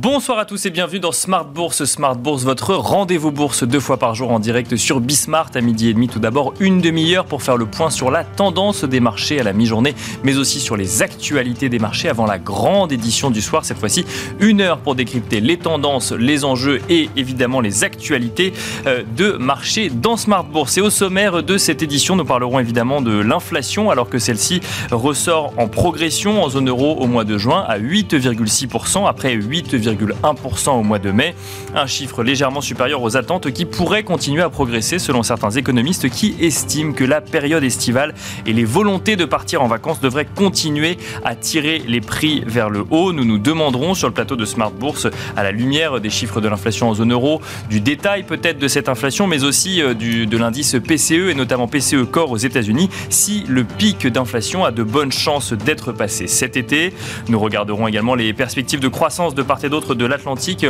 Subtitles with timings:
[0.00, 1.84] Bonsoir à tous et bienvenue dans Smart Bourse.
[1.84, 5.88] Smart Bourse, votre rendez-vous bourse deux fois par jour en direct sur Bismart à midi
[5.88, 6.06] et demi.
[6.06, 9.52] Tout d'abord, une demi-heure pour faire le point sur la tendance des marchés à la
[9.52, 13.64] mi-journée, mais aussi sur les actualités des marchés avant la grande édition du soir.
[13.64, 14.04] Cette fois-ci,
[14.38, 18.52] une heure pour décrypter les tendances, les enjeux et évidemment les actualités
[18.86, 20.78] euh, de marché dans Smart Bourse.
[20.78, 24.60] Et au sommaire de cette édition, nous parlerons évidemment de l'inflation alors que celle-ci
[24.92, 30.70] ressort en progression en zone euro au mois de juin à 8,6% après 8 2,1%
[30.70, 31.34] au mois de mai,
[31.74, 36.34] un chiffre légèrement supérieur aux attentes qui pourrait continuer à progresser selon certains économistes qui
[36.40, 38.14] estiment que la période estivale
[38.46, 42.84] et les volontés de partir en vacances devraient continuer à tirer les prix vers le
[42.90, 43.12] haut.
[43.12, 45.06] Nous nous demanderons sur le plateau de Smart Bourse,
[45.36, 48.88] à la lumière des chiffres de l'inflation en zone euro, du détail peut-être de cette
[48.88, 53.64] inflation, mais aussi euh, de l'indice PCE et notamment PCE Core aux États-Unis, si le
[53.64, 56.92] pic d'inflation a de bonnes chances d'être passé cet été.
[57.28, 60.66] Nous regarderons également les perspectives de croissance de part et de l'Atlantique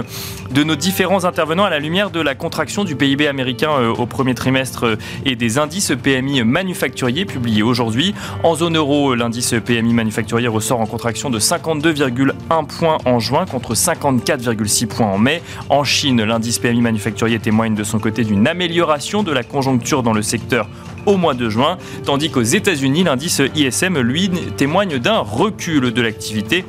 [0.52, 4.06] de nos différents intervenants à la lumière de la contraction du PIB américain euh, au
[4.06, 8.14] premier trimestre euh, et des indices PMI manufacturiers publiés aujourd'hui.
[8.44, 13.74] En zone euro, l'indice PMI manufacturier ressort en contraction de 52,1 points en juin contre
[13.74, 15.42] 54,6 points en mai.
[15.68, 20.12] En Chine, l'indice PMI manufacturier témoigne de son côté d'une amélioration de la conjoncture dans
[20.12, 20.68] le secteur
[21.06, 26.64] au mois de juin, tandis qu'aux États-Unis, l'indice ISM, lui, témoigne d'un recul de l'activité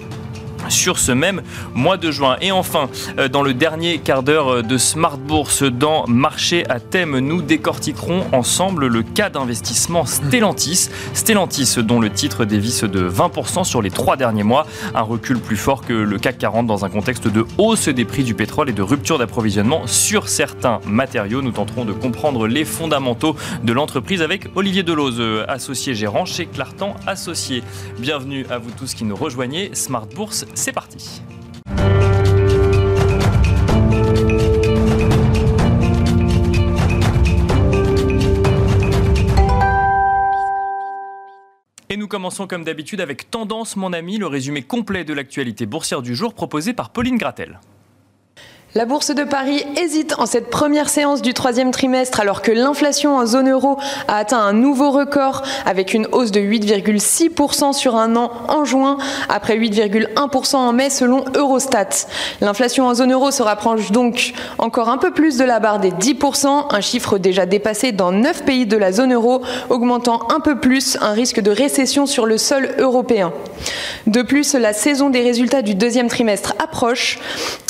[0.68, 1.42] sur ce même
[1.74, 2.38] mois de juin.
[2.42, 6.80] Et enfin, euh, dans le dernier quart d'heure euh, de Smart Bourse dans Marché à
[6.80, 10.90] thème, nous décortiquerons ensemble le cas d'investissement Stellantis.
[11.14, 15.58] Stellantis dont le titre dévisse de 20% sur les trois derniers mois, un recul plus
[15.58, 18.74] fort que le CAC 40 dans un contexte de hausse des prix du pétrole et
[18.74, 21.42] de rupture d'approvisionnement sur certains matériaux.
[21.42, 26.96] Nous tenterons de comprendre les fondamentaux de l'entreprise avec Olivier euh, associé gérant chez Clartan
[27.06, 27.64] Associé.
[28.00, 29.72] Bienvenue à vous tous qui nous rejoignez.
[29.74, 31.22] Smart Bourse c'est parti
[41.92, 46.04] Et nous commençons comme d'habitude avec Tendance mon ami, le résumé complet de l'actualité boursière
[46.04, 47.60] du jour proposé par Pauline Gratel.
[48.76, 53.18] La bourse de Paris hésite en cette première séance du troisième trimestre alors que l'inflation
[53.18, 58.16] en zone euro a atteint un nouveau record avec une hausse de 8,6% sur un
[58.16, 62.06] an en juin après 8,1% en mai selon Eurostat.
[62.42, 65.90] L'inflation en zone euro se rapproche donc encore un peu plus de la barre des
[65.90, 69.42] 10%, un chiffre déjà dépassé dans 9 pays de la zone euro,
[69.72, 73.34] augmentant un peu plus un risque de récession sur le sol européen.
[74.06, 77.18] De plus, la saison des résultats du deuxième trimestre approche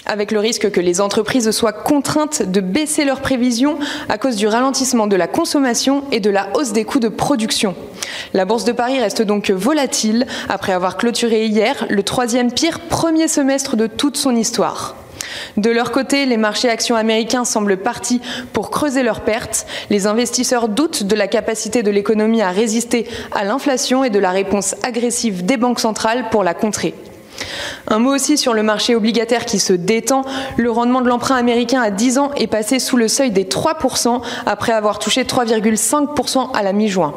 [0.10, 3.78] avec le risque que les entreprises soient contraintes de baisser leurs prévisions
[4.10, 7.76] à cause du ralentissement de la consommation et de la hausse des coûts de production.
[8.34, 13.28] La bourse de Paris reste donc volatile après avoir clôturé hier le troisième pire premier
[13.28, 14.96] semestre de toute son histoire.
[15.58, 18.22] De leur côté, les marchés actions américains semblent partis
[18.54, 19.68] pour creuser leurs pertes.
[19.90, 24.32] Les investisseurs doutent de la capacité de l'économie à résister à l'inflation et de la
[24.32, 26.94] réponse agressive des banques centrales pour la contrer.
[27.88, 30.24] Un mot aussi sur le marché obligataire qui se détend.
[30.58, 34.22] Le rendement de l'emprunt américain à 10 ans est passé sous le seuil des 3%
[34.46, 37.14] après avoir touché 3,5% à la mi-juin.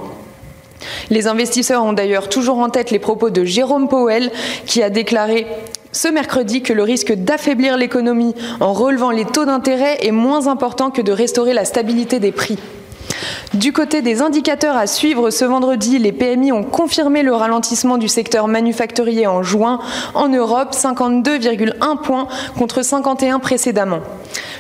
[1.11, 4.31] Les investisseurs ont d'ailleurs toujours en tête les propos de Jérôme Powell
[4.67, 5.47] qui a déclaré
[5.93, 10.91] ce mercredi que le risque d'affaiblir l'économie en relevant les taux d'intérêt est moins important
[10.91, 12.59] que de restaurer la stabilité des prix.
[13.55, 18.09] Du côté des indicateurs à suivre, ce vendredi, les PMI ont confirmé le ralentissement du
[18.09, 19.79] secteur manufacturier en juin.
[20.15, 24.01] En Europe, 52,1 points contre 51 précédemment.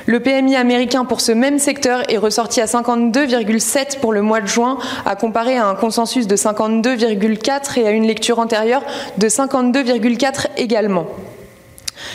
[0.06, 4.46] Le PMI américain pour ce même secteur est ressorti à 52,7 pour le mois de
[4.46, 8.82] juin, à comparer à un consensus de 52,4 et à une lecture antérieure
[9.18, 11.06] de 52,4 également.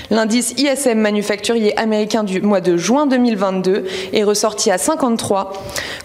[0.10, 5.54] L'indice ISM manufacturier américain du mois de juin 2022 est ressorti à 53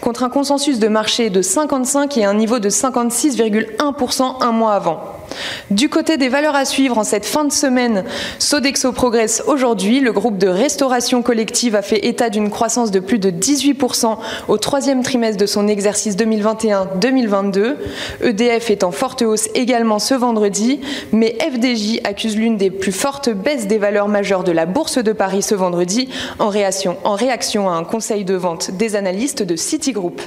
[0.01, 5.22] contre un consensus de marché de 55 et un niveau de 56,1% un mois avant.
[5.71, 8.05] Du côté des valeurs à suivre en cette fin de semaine,
[8.39, 10.01] Sodexo progresse aujourd'hui.
[10.01, 14.19] Le groupe de restauration collective a fait état d'une croissance de plus de 18%
[14.49, 17.77] au troisième trimestre de son exercice 2021-2022.
[18.23, 20.81] EDF est en forte hausse également ce vendredi,
[21.13, 25.13] mais FDJ accuse l'une des plus fortes baisses des valeurs majeures de la Bourse de
[25.13, 26.09] Paris ce vendredi
[26.39, 30.21] en réaction, en réaction à un conseil de vente des analystes de Citigroup.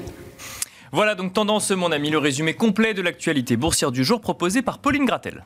[0.95, 4.79] Voilà donc Tendance, mon ami, le résumé complet de l'actualité boursière du jour proposé par
[4.79, 5.43] Pauline Gratel.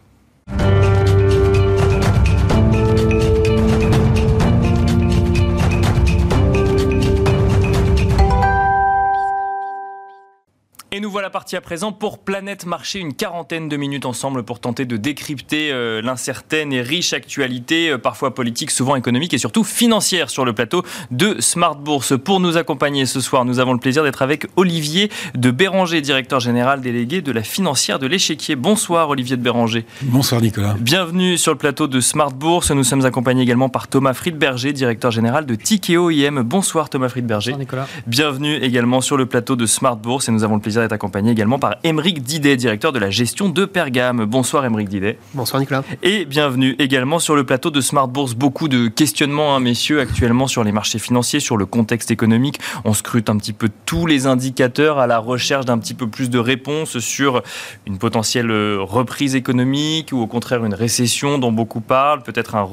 [10.91, 14.59] Et nous voilà partis à présent pour Planète Marché, une quarantaine de minutes ensemble pour
[14.59, 19.63] tenter de décrypter euh, l'incertaine et riche actualité, euh, parfois politique, souvent économique et surtout
[19.63, 20.81] financière sur le plateau
[21.11, 22.17] de Smart Bourse.
[22.17, 26.39] Pour nous accompagner ce soir, nous avons le plaisir d'être avec Olivier de Béranger, directeur
[26.39, 28.55] général délégué de la financière de l'échiquier.
[28.55, 29.85] Bonsoir Olivier de Béranger.
[30.01, 30.75] Bonsoir Nicolas.
[30.79, 32.71] Bienvenue sur le plateau de Smart Bourse.
[32.71, 36.41] Nous sommes accompagnés également par Thomas Friedberger, directeur général de Tikeo IM.
[36.41, 37.51] Bonsoir Thomas Friedberger.
[37.51, 37.87] Bonsoir Nicolas.
[38.07, 41.31] Bienvenue également sur le plateau de Smart Bourse et nous avons le plaisir est accompagné
[41.31, 44.25] également par Émeric Didet, directeur de la gestion de Pergame.
[44.25, 45.17] Bonsoir Émeric Didet.
[45.33, 45.83] Bonsoir Nicolas.
[46.03, 48.33] Et bienvenue également sur le plateau de Smart Bourse.
[48.33, 52.59] Beaucoup de questionnements, hein, messieurs, actuellement sur les marchés financiers, sur le contexte économique.
[52.85, 56.29] On scrute un petit peu tous les indicateurs à la recherche d'un petit peu plus
[56.29, 57.41] de réponses sur
[57.85, 62.67] une potentielle reprise économique ou au contraire une récession dont beaucoup parlent, peut-être un,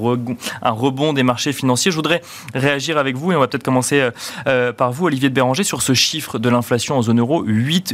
[0.63, 1.91] un rebond des marchés financiers.
[1.91, 2.23] Je voudrais
[2.55, 4.11] réagir avec vous et on va peut-être commencer euh,
[4.47, 7.45] euh, par vous, Olivier de Béranger, sur ce chiffre de l'inflation en zone euro,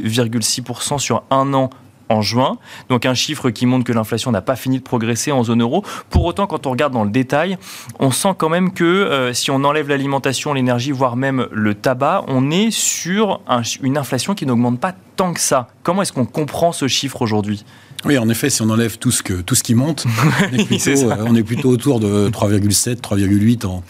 [0.02, 1.70] 8,6% sur un an
[2.12, 2.58] en juin.
[2.88, 5.84] Donc un chiffre qui montre que l'inflation n'a pas fini de progresser en zone euro.
[6.10, 7.58] Pour autant, quand on regarde dans le détail,
[7.98, 12.24] on sent quand même que euh, si on enlève l'alimentation, l'énergie, voire même le tabac,
[12.28, 13.40] on est sur
[13.82, 15.68] une inflation qui n'augmente pas tant que ça.
[15.82, 17.64] Comment est-ce qu'on comprend ce chiffre aujourd'hui?
[18.04, 20.04] Oui, en effet, si on enlève tout ce, que, tout ce qui monte,
[20.52, 23.82] on est plutôt, euh, on est plutôt autour de 3,7, 3,8 en,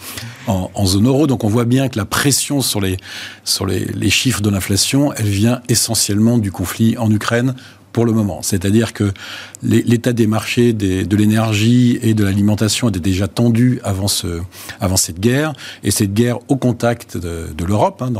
[0.47, 1.27] en, en, zone euro.
[1.27, 2.97] Donc on voit bien que la pression sur les,
[3.43, 7.55] sur les, les chiffres de l'inflation, elle vient essentiellement du conflit en Ukraine
[7.93, 8.41] pour le moment.
[8.41, 9.13] C'est-à-dire que
[9.61, 14.41] l'état des marchés de l'énergie et de l'alimentation était déjà tendu avant, ce,
[14.81, 15.53] avant cette guerre.
[15.83, 18.11] Et cette guerre au contact de, l'Europe, hein,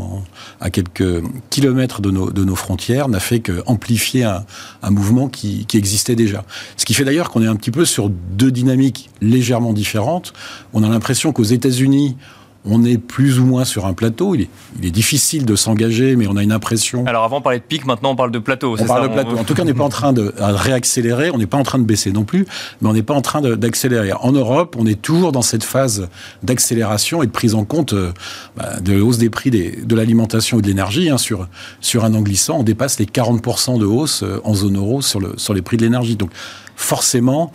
[0.61, 4.45] à quelques kilomètres de nos, de nos frontières, n'a fait qu'amplifier un,
[4.83, 6.45] un mouvement qui, qui existait déjà.
[6.77, 10.33] Ce qui fait d'ailleurs qu'on est un petit peu sur deux dynamiques légèrement différentes.
[10.73, 12.15] On a l'impression qu'aux États-Unis,
[12.65, 14.35] on est plus ou moins sur un plateau.
[14.35, 14.47] Il
[14.83, 17.05] est, difficile de s'engager, mais on a une impression.
[17.05, 18.77] Alors avant, on parlait de pic, maintenant on parle de plateau.
[18.79, 19.37] On parle de plateau.
[19.37, 21.79] En tout cas, on n'est pas en train de réaccélérer, on n'est pas en train
[21.79, 22.45] de baisser non plus,
[22.81, 24.13] mais on n'est pas en train d'accélérer.
[24.13, 26.07] En Europe, on est toujours dans cette phase
[26.43, 28.11] d'accélération et de prise en compte euh,
[28.55, 31.09] bah, de hausse des prix de l'alimentation et de l'énergie.
[31.09, 31.47] Hein, sur,
[31.81, 35.19] sur un an glissant, on dépasse les 40% de hausse euh, en zone euro sur,
[35.19, 36.15] le, sur les prix de l'énergie.
[36.15, 36.31] Donc
[36.75, 37.51] forcément,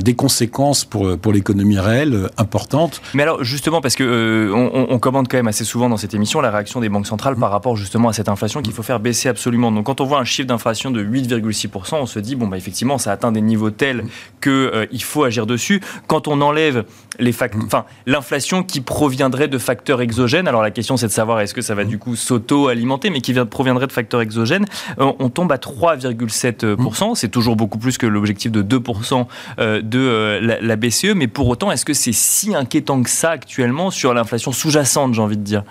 [0.00, 3.00] des conséquences pour, pour l'économie réelle euh, importantes.
[3.14, 6.14] Mais alors justement, parce que euh, on, on, commande quand même assez souvent dans cette
[6.14, 9.00] émission la réaction des banques centrales par rapport justement à cette inflation qu'il faut faire
[9.00, 9.72] baisser absolument.
[9.72, 12.98] Donc quand on voit un chiffre d'inflation de 8,6%, on se dit bon bah effectivement
[12.98, 14.04] ça atteint des niveaux tels
[14.40, 15.80] que il faut agir dessus.
[16.06, 16.84] Quand on enlève
[17.18, 17.34] les
[17.64, 21.62] enfin l'inflation qui proviendrait de facteurs exogènes, alors la question c'est de savoir est-ce que
[21.62, 24.66] ça va du coup s'auto-alimenter, mais qui proviendrait de facteurs exogènes,
[24.98, 27.14] on tombe à 3,7%.
[27.14, 29.26] C'est toujours beaucoup plus que l'objectif de 2%
[29.58, 31.14] euh, de euh, la, BCE.
[31.14, 35.22] Mais pour autant, est-ce que c'est si inquiétant que ça actuellement sur l'inflation sous-jacente, j'ai
[35.22, 35.64] envie de dire?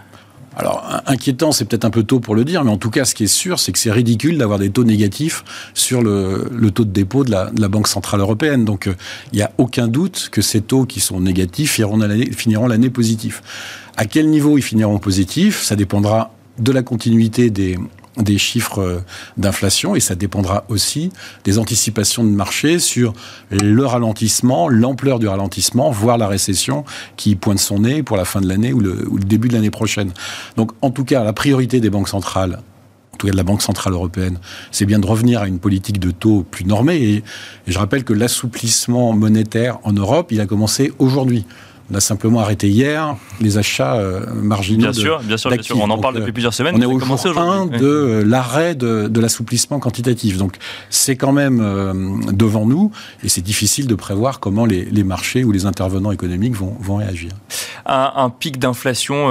[0.58, 3.16] Alors, inquiétant, c'est peut-être un peu tôt pour le dire, mais en tout cas, ce
[3.16, 6.92] qui est sûr, c'est que c'est ridicule d'avoir des taux négatifs sur le, taux de
[6.92, 8.66] dépôt de la, Banque Centrale Européenne.
[8.66, 8.96] Donc, euh,
[9.32, 13.42] il n'y a aucun doute que ces taux qui sont négatifs finiront l'année positif.
[13.96, 15.62] À quel niveau ils finiront positifs?
[15.62, 17.78] Ça dépendra de la continuité des,
[18.22, 19.04] des chiffres euh,
[19.38, 21.12] d'inflation et ça dépendra aussi
[21.44, 23.14] des anticipations de marché sur
[23.50, 26.84] le ralentissement, l'ampleur du ralentissement, voire la récession
[27.18, 30.12] qui pointe son nez pour la fin de l'année ou le, début de l'année prochaine.
[30.56, 32.60] Donc en tout cas, la priorité des banques centrales
[33.14, 34.40] en tout cas de la Banque Centrale Européenne,
[34.72, 36.96] c'est bien de revenir à une politique de taux plus normée.
[36.96, 37.24] et
[37.68, 41.46] je rappelle que l'assouplissement monétaire en Europe, il a commencé aujourd'hui.
[41.92, 44.84] On a simplement arrêté hier les achats euh, marginaux.
[44.84, 45.78] Bien sûr, bien sûr, bien sûr.
[45.78, 46.76] On en parle depuis euh, plusieurs semaines.
[46.78, 50.38] On est au jour 1 de euh, l'arrêt de, de l'assouplissement quantitatif.
[50.38, 50.56] Donc
[50.90, 52.92] c'est quand même devant nous
[53.24, 56.98] et c'est difficile de prévoir comment les, les, marchés ou les intervenants économiques vont, vont
[56.98, 57.32] réagir.
[57.86, 59.28] Un, un pic d'inflation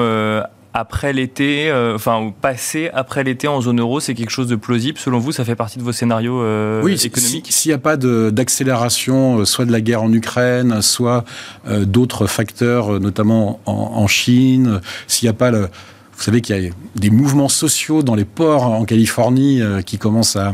[0.73, 4.99] après l'été, euh, enfin passer après l'été en zone euro, c'est quelque chose de plausible
[4.99, 5.33] selon vous?
[5.33, 7.49] Ça fait partie de vos scénarios euh, oui, économiques?
[7.51, 11.25] S'il n'y a pas d'accélération, euh, soit de la guerre en Ukraine, soit
[11.69, 16.71] d'autres facteurs, notamment en, Chine, s'il n'y a pas le, vous savez qu'il y a
[16.97, 20.53] des mouvements sociaux dans les ports en Californie qui commencent à,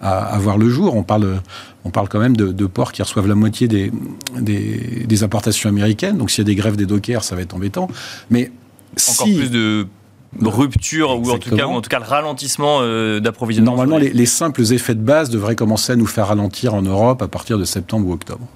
[0.00, 0.96] à, voir le jour.
[0.96, 1.40] On parle,
[1.84, 3.92] on parle quand même de, de, ports qui reçoivent la moitié des,
[4.38, 6.18] des, des importations américaines.
[6.18, 7.88] Donc s'il y a des grèves des dockers, ça va être embêtant.
[8.30, 8.50] Mais
[9.10, 9.86] encore plus de
[10.42, 13.72] rupture ou en, tout cas, ou en tout cas le ralentissement euh, d'approvisionnement.
[13.72, 17.22] Normalement, les, les, simples effets de base devraient commencer à nous faire ralentir en Europe
[17.22, 18.46] à partir de septembre ou octobre.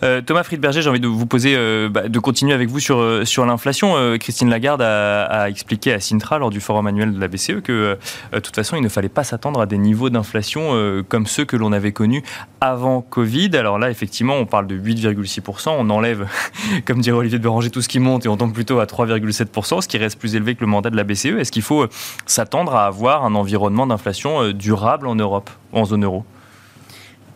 [0.00, 1.56] Thomas Friedberger, j'ai envie de vous poser,
[1.88, 4.16] bah, de continuer avec vous sur, sur l'inflation.
[4.18, 7.98] Christine Lagarde a, expliqué à Sintra lors du forum annuel de la BCE que
[8.32, 11.56] de toute façon, il ne fallait pas s'attendre à des niveaux d'inflation comme ceux que
[11.56, 12.22] l'on avait connus
[12.60, 13.56] avant Covid.
[13.56, 15.70] Alors là, effectivement, on parle de 8,6%.
[15.78, 16.28] On enlève,
[16.84, 19.80] comme dirait Olivier de Béranger, tout ce qui monte et on tombe plutôt à 3,7%,
[19.80, 21.36] ce qui reste plus élevé que le mandat de la BCE.
[21.38, 21.88] Est-ce qu'il faut euh,
[22.26, 26.24] s'attendre à avoir un environnement d'inflation euh, durable en Europe, en zone euro?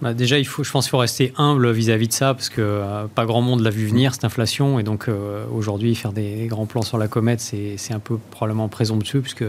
[0.02, 2.60] Bah déjà, il faut, je pense qu'il faut rester humble vis-à-vis de ça, parce que
[2.60, 4.78] euh, pas grand monde l'a vu venir, cette inflation.
[4.78, 5.08] Et donc,
[5.52, 9.44] aujourd'hui, faire des grands plans sur la comète, c'est un peu probablement présomptueux, puisque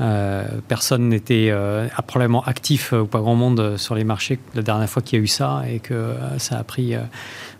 [0.00, 4.62] euh, personne n'était euh, probablement actif euh, ou pas grand monde sur les marchés la
[4.62, 6.94] dernière fois qu'il y a eu ça et que ça a pris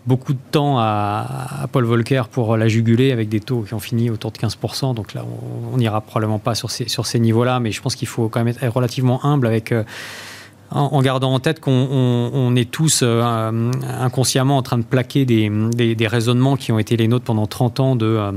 [0.07, 4.09] beaucoup de temps à, Paul Volcker pour la juguler avec des taux qui ont fini
[4.09, 4.95] autour de 15%.
[4.95, 5.25] Donc là,
[5.73, 8.43] on n'ira probablement pas sur ces, sur ces niveaux-là, mais je pense qu'il faut quand
[8.43, 9.73] même être relativement humble avec
[10.71, 16.07] en, gardant en tête qu'on est tous inconsciemment en train de plaquer des, des, des,
[16.07, 18.31] raisonnements qui ont été les nôtres pendant 30 ans de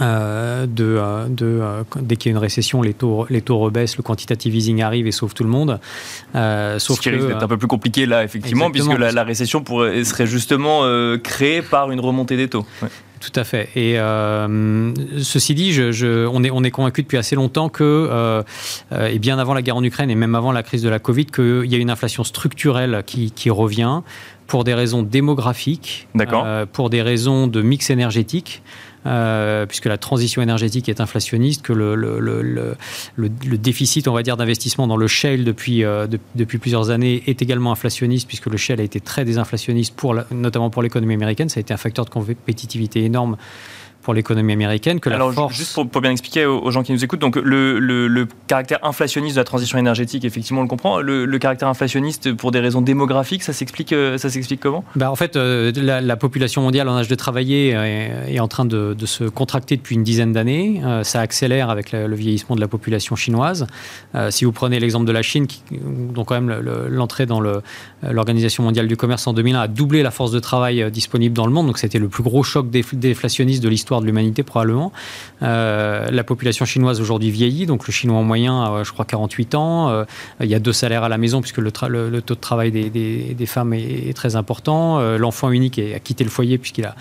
[0.00, 3.58] euh, de, euh, de euh, dès qu'il y a une récession, les taux, les taux
[3.58, 5.78] rebaissent, le quantitative easing arrive et sauve tout le monde.
[6.32, 10.02] sauf Ce qui risque d'être un peu plus compliqué là, effectivement, puisque la, récession pourrait,
[10.02, 10.82] serait justement
[11.22, 12.66] créée par une remontée des taux.
[13.24, 13.70] Tout à fait.
[13.74, 13.96] Et
[15.22, 18.42] ceci dit, je, on est, on est convaincu depuis assez longtemps que,
[18.92, 21.26] et bien avant la guerre en Ukraine et même avant la crise de la Covid,
[21.26, 24.02] qu'il y a une inflation structurelle qui, qui revient
[24.46, 26.06] pour des raisons démographiques,
[26.72, 28.62] pour des raisons de mix énergétique.
[29.06, 32.76] Euh, puisque la transition énergétique est inflationniste, que le, le, le,
[33.16, 37.42] le déficit, on va dire, d'investissement dans le shale depuis, euh, depuis plusieurs années est
[37.42, 41.50] également inflationniste, puisque le shale a été très désinflationniste, pour notamment pour l'économie américaine.
[41.50, 43.36] Ça a été un facteur de compétitivité énorme
[44.04, 47.36] pour l'économie américaine que Alors, Juste pour, bien expliquer aux, gens qui nous écoutent, donc
[47.36, 51.00] le, le, caractère inflationniste de la transition énergétique, effectivement, on le comprend.
[51.00, 54.84] Le, caractère inflationniste pour des raisons démographiques, ça s'explique, euh, ça s'explique comment?
[54.94, 58.94] Bah, En fait, euh, la, population mondiale en âge de travailler est, en train de,
[58.94, 60.80] de, se contracter depuis une dizaine d'années.
[60.84, 63.66] Euh, ça accélère avec le, vieillissement de la population chinoise.
[64.30, 68.86] si vous prenez l'exemple de la Chine, qui, dont quand même l'entrée dans l'Organisation mondiale
[68.86, 71.78] du commerce en 2001 a doublé la force de travail disponible dans le monde, donc
[71.78, 74.92] c'était le plus gros choc déflationniste de l'histoire de l'humanité probablement.
[75.42, 79.54] Euh, la population chinoise aujourd'hui vieillit, donc le chinois en moyen a, je crois, 48
[79.54, 79.90] ans.
[79.90, 80.04] Euh,
[80.40, 83.74] il y a deux salaires à la maison puisque le, taux de travail des, femmes
[83.74, 84.98] est, très important.
[84.98, 86.94] Euh, l'enfant unique a quitté le foyer puisqu'il a,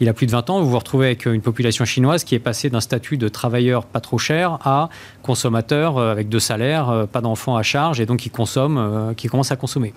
[0.00, 0.60] il a plus de 20 ans.
[0.60, 4.00] Vous vous retrouvez avec une population chinoise qui est passée d'un statut de travailleur pas
[4.00, 4.88] trop cher à
[5.22, 9.56] consommateur avec deux salaires, pas d'enfants à charge et donc qui consomme, qui commence à
[9.56, 9.92] consommer.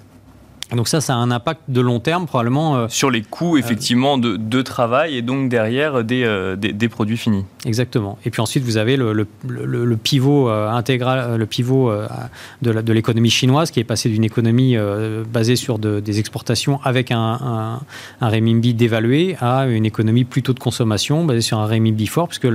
[0.75, 2.75] Donc ça, ça a un impact de long terme probablement.
[2.75, 7.17] Euh, Sur les coûts, effectivement, de, de, travail et donc derrière des, euh, des, produits
[7.17, 7.45] finis.
[7.65, 8.17] Exactement.
[8.25, 11.91] Et puis ensuite, vous avez le, le, le, pivot euh, intégral, le pivot
[12.61, 14.75] de l'économie chinoise qui est passé d'une économie
[15.31, 17.79] basée sur des exportations avec un, un,
[18.21, 22.47] un, renminbi dévalué à une économie plutôt de consommation basée sur un renminbi fort, puisque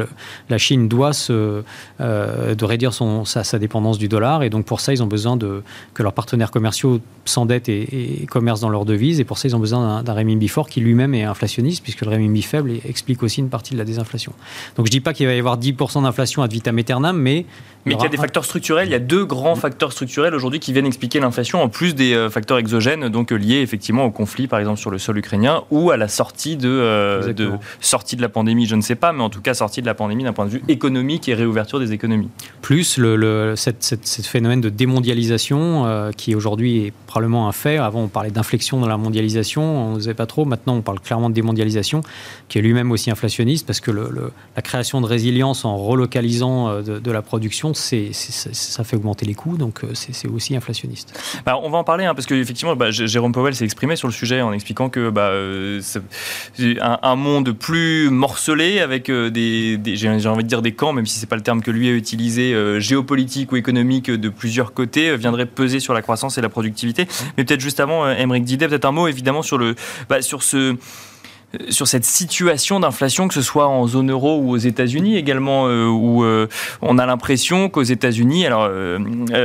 [0.49, 1.63] la Chine doit se,
[2.01, 4.43] de réduire son, sa, sa, dépendance du dollar.
[4.43, 5.63] Et donc pour ça, ils ont besoin de,
[5.95, 9.21] que leurs partenaires commerciaux s'endettent et et commercent dans leur devise.
[9.21, 12.11] Et pour ça, ils ont besoin d'un renminbi fort qui lui-même est inflationniste, puisque le
[12.11, 14.33] renminbi faible explique aussi une partie de la désinflation.
[14.77, 17.47] Donc je ne dis pas qu'il va y avoir 10% d'inflation ad vitam aeternam, mais...
[17.87, 18.89] Mais qu'il y a des facteurs structurels.
[18.89, 22.13] Il y a deux grands facteurs structurels aujourd'hui qui viennent expliquer l'inflation, en plus des
[22.13, 25.91] euh, facteurs exogènes, donc liés effectivement au conflit, par exemple, sur le sol ukrainien, ou
[25.91, 27.51] à la sortie de, euh, de,
[27.81, 29.95] sortie de la pandémie, je ne sais pas, mais en tout cas sortie de la
[29.95, 32.29] pandémie d'un point de vue économique et réouverture des économies.
[32.61, 37.79] Plus le, le cette, phénomène de démondialisation, euh, qui aujourd'hui est probablement un fait.
[37.79, 40.45] Avant, on parlait d'inflexion dans la mondialisation, on ne savait pas trop.
[40.45, 42.03] Maintenant, on parle clairement de démondialisation,
[42.49, 47.11] qui est lui-même aussi inflationniste, parce que la création de résilience en relocalisant euh, de,
[47.11, 51.19] la production, c'est, ça fait augmenter les coûts, donc euh, c'est, aussi inflationniste.
[51.47, 54.13] Bah, on va en parler, hein, parce qu'effectivement, bah, Jérôme Powell s'est exprimé sur le
[54.13, 55.81] sujet en expliquant que bah, euh,
[56.59, 61.27] un, monde plus morcelé, avec des, j'ai envie de dire des camps, même si c'est
[61.27, 65.81] pas le terme que lui a utilisé, géopolitique ou économique de plusieurs côtés, viendrait peser
[65.81, 67.07] sur la croissance et la productivité.
[67.37, 69.75] Mais peut-être juste avant, Émeric Didet, peut-être un mot évidemment sur, le,
[70.09, 70.77] bah, sur ce
[71.71, 75.87] sur cette situation d'inflation, que ce soit en zone euro ou aux États-Unis également, euh,
[75.87, 76.47] où euh,
[76.83, 78.99] on a l'impression qu'aux États-Unis, alors euh,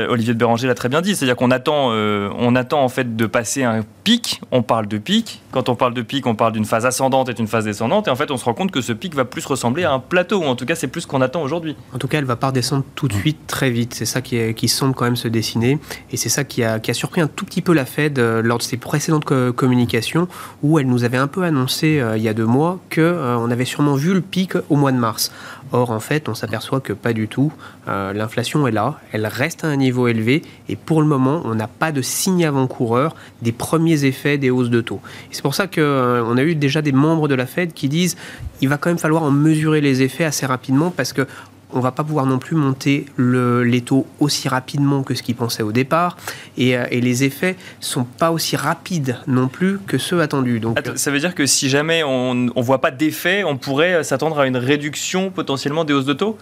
[0.10, 3.26] Olivier de Béranger l'a très bien dit, c'est-à-dire qu'on attend, on attend en fait de
[3.26, 4.42] passer un pic.
[4.52, 5.42] On parle de pic.
[5.52, 8.08] Quand on parle de pic, on parle d'une phase ascendante et d'une phase descendante.
[8.08, 10.00] Et en fait, on se rend compte que ce pic va plus ressembler à un
[10.00, 11.76] plateau, ou en tout cas, c'est plus ce qu'on attend aujourd'hui.
[11.94, 13.94] En tout cas, elle va pas redescendre tout de suite, très vite.
[13.94, 15.80] C'est ça qui, est, qui semble quand même se dessiner,
[16.12, 18.58] et c'est ça qui a, qui a surpris un tout petit peu la Fed lors
[18.58, 20.28] de ses précédentes communications,
[20.64, 23.66] où elle nous avait un peu annoncé disait il y a deux mois qu'on avait
[23.66, 25.32] sûrement vu le pic au mois de mars.
[25.72, 27.52] Or, en fait, on s'aperçoit que pas du tout.
[27.88, 31.68] L'inflation est là, elle reste à un niveau élevé et pour le moment, on n'a
[31.68, 35.02] pas de signe avant-coureur des premiers effets des hausses de taux.
[35.32, 38.16] C'est pour ça qu'on a eu déjà des membres de la Fed qui disent
[38.62, 41.28] il va quand même falloir en mesurer les effets assez rapidement parce que
[41.74, 45.36] on va pas pouvoir non plus monter le, les taux aussi rapidement que ce qu'ils
[45.36, 46.18] pensaient au départ.
[46.58, 50.60] Et, euh, les effets sont pas aussi rapides non plus que ceux attendus.
[50.60, 54.04] Donc, ça veut dire que si jamais on ne voit pas d'effet, on pourrait euh,
[54.04, 56.38] s'attendre à une réduction potentiellement des hausses de taux?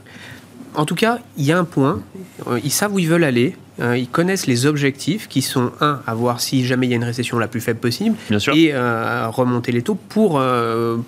[0.75, 2.01] En tout cas, il y a un point,
[2.48, 6.00] euh, ils savent où ils veulent aller, euh, ils connaissent les objectifs qui sont, un,
[6.06, 8.16] à voir si jamais il y a une récession la plus faible possible,
[8.54, 10.42] et euh, remonter les taux pour,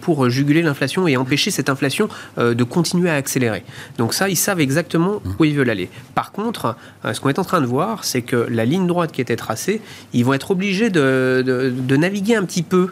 [0.02, 3.64] pour juguler l'inflation et empêcher cette inflation de continuer à accélérer.
[3.98, 5.30] Donc ça, ils savent exactement mmh.
[5.40, 5.90] où ils veulent aller.
[6.16, 6.76] Par contre,
[7.12, 9.82] ce qu'on est en train de voir, c'est que la ligne droite qui était tracée,
[10.14, 12.90] ils vont être obligés de, de naviguer un petit peu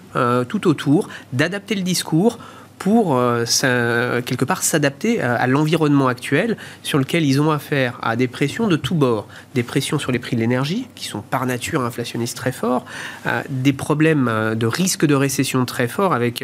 [0.47, 2.37] tout autour, d'adapter le discours
[2.81, 8.27] pour euh, quelque part s'adapter à, l'environnement actuel sur lequel ils ont affaire à des
[8.27, 9.27] pressions de tous bords.
[9.53, 12.85] Des pressions sur les prix de l'énergie, qui sont par nature inflationnistes très forts,
[13.27, 16.43] euh, des problèmes euh, de risque de récession très forts, avec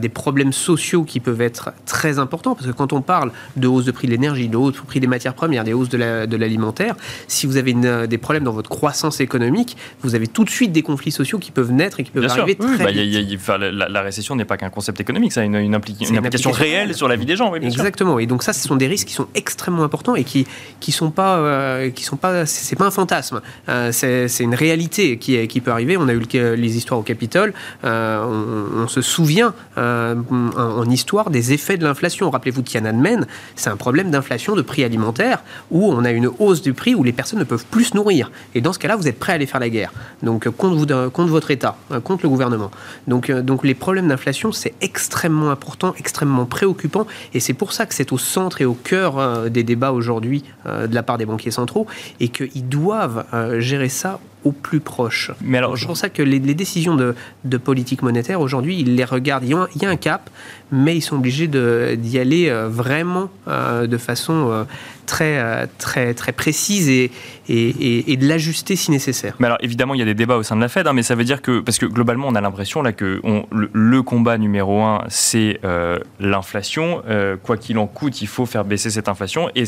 [0.00, 3.84] des problèmes sociaux qui peuvent être très importants, parce que quand on parle de hausse
[3.84, 6.94] de prix de l'énergie, de hausse de prix des matières premières, des hausses de l'alimentaire,
[7.28, 7.74] si vous avez
[8.06, 11.50] des problèmes dans votre croissance économique, vous avez tout de suite des conflits sociaux qui
[11.50, 13.38] peuvent naître et qui peuvent arriver très bah, vite.
[13.58, 17.16] la, récession n'est pas qu'un concept économique, ça a une une, application, réelle sur la
[17.16, 17.54] vie des gens.
[17.54, 18.18] Exactement.
[18.18, 20.46] Et donc ça, ce sont des risques qui sont extrêmement importants et qui
[20.80, 23.40] qui sont pas euh, qui sont pas c'est pas un fantasme.
[23.68, 25.96] Euh, c'est une réalité qui qui peut arriver.
[25.96, 26.22] On a eu
[26.56, 27.52] les histoires au Capitole.
[27.84, 32.30] Euh, on, se souvient en, histoire des effets de l'inflation.
[32.30, 33.26] Rappelez-vous Tiananmen,
[33.56, 37.02] c'est un problème d'inflation de prix alimentaires où on a une hausse du prix où
[37.02, 38.30] les personnes ne peuvent plus se nourrir.
[38.54, 39.92] Et dans ce cas-là, vous êtes prêt à aller faire la guerre.
[40.22, 42.70] Donc contre vous, contre votre État, contre le gouvernement.
[43.08, 45.63] Donc donc les problèmes d'inflation, c'est extrêmement important
[45.98, 49.62] extrêmement préoccupant et c'est pour ça que c'est au centre et au cœur euh, des
[49.62, 51.86] débats aujourd'hui euh, de la part des banquiers centraux
[52.20, 55.30] et qu'ils doivent euh, gérer ça au plus proche.
[55.42, 59.04] Mais alors, c'est pour ça que les, décisions de, de, politique monétaire aujourd'hui, ils les
[59.04, 59.44] regardent.
[59.44, 60.30] Il y, a un, cap,
[60.70, 64.66] mais ils sont obligés d'y aller vraiment de façon
[65.06, 67.10] très, très, très précise et,
[67.48, 69.34] et, et, de l'ajuster si nécessaire.
[69.38, 71.02] Mais alors évidemment, il y a des débats au sein de la Fed, hein, mais
[71.02, 74.38] ça veut dire que parce que globalement, on a l'impression là que on, le, combat
[74.38, 77.02] numéro un, c'est euh, l'inflation.
[77.08, 79.50] Euh, quoi qu'il en coûte, il faut faire baisser cette inflation.
[79.54, 79.64] Et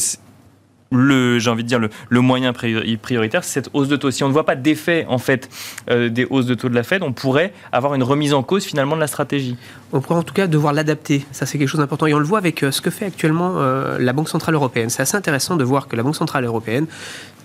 [0.91, 4.11] le, j'ai envie de dire, le, moyen prioritaire, c'est cette hausse de taux.
[4.11, 5.49] Si on ne voit pas d'effet, en fait,
[5.91, 8.65] euh, des hausses de taux de la Fed, on pourrait avoir une remise en cause,
[8.65, 9.57] finalement, de la stratégie.
[9.93, 11.25] On pourrait en tout cas devoir l'adapter.
[11.33, 12.07] Ça, c'est quelque chose d'important.
[12.07, 13.55] Et on le voit avec ce que fait actuellement
[13.99, 14.91] la Banque Centrale Européenne.
[14.91, 16.87] C'est assez intéressant de voir que la Banque Centrale Européenne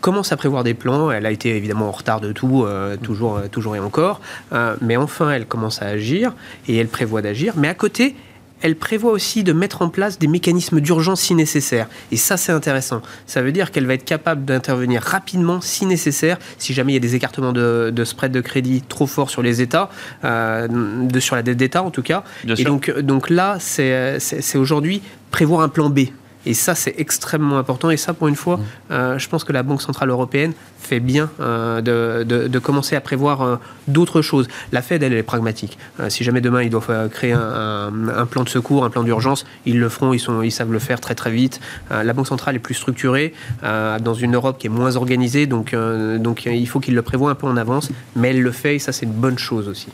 [0.02, 1.12] commence à prévoir des plans.
[1.12, 4.20] Elle a été évidemment en retard de tout, euh, toujours, euh, toujours et encore.
[4.52, 6.34] Euh, mais enfin, elle commence à agir
[6.68, 7.54] et elle prévoit d'agir.
[7.56, 8.16] Mais à côté,
[8.62, 11.88] elle prévoit aussi de mettre en place des mécanismes d'urgence si nécessaire.
[12.12, 13.02] Et ça, c'est intéressant.
[13.26, 16.98] Ça veut dire qu'elle va être capable d'intervenir rapidement si nécessaire, si jamais il y
[16.98, 19.90] a des écartements de, spread de crédit trop forts sur les États,
[20.24, 22.24] de, sur la dette d'État en tout cas.
[22.58, 26.02] et donc, donc là, c'est aujourd'hui prévoir un plan B.
[26.46, 27.90] Et ça, c'est extrêmement important.
[27.90, 28.62] Et ça, pour une fois, mmh.
[28.92, 33.02] euh, je pense que la Banque Centrale Européenne fait bien euh, de, de, commencer à
[33.02, 33.56] prévoir euh,
[33.88, 34.48] d'autres choses.
[34.72, 35.78] La Fed, elle, est pragmatique.
[36.10, 39.80] si jamais demain, ils doivent créer un, un, plan de secours, un plan d'urgence, ils
[39.80, 41.60] le feront, ils, sont, ils savent le faire très très vite.
[41.92, 45.76] la Banque Centrale est plus structurée, dans une Europe qui est moins organisée, donc,
[46.20, 48.80] donc il faut qu'il le prévoit un peu en avance, mais elle le fait, et
[48.80, 49.90] ça, c'est une bonne chose aussi.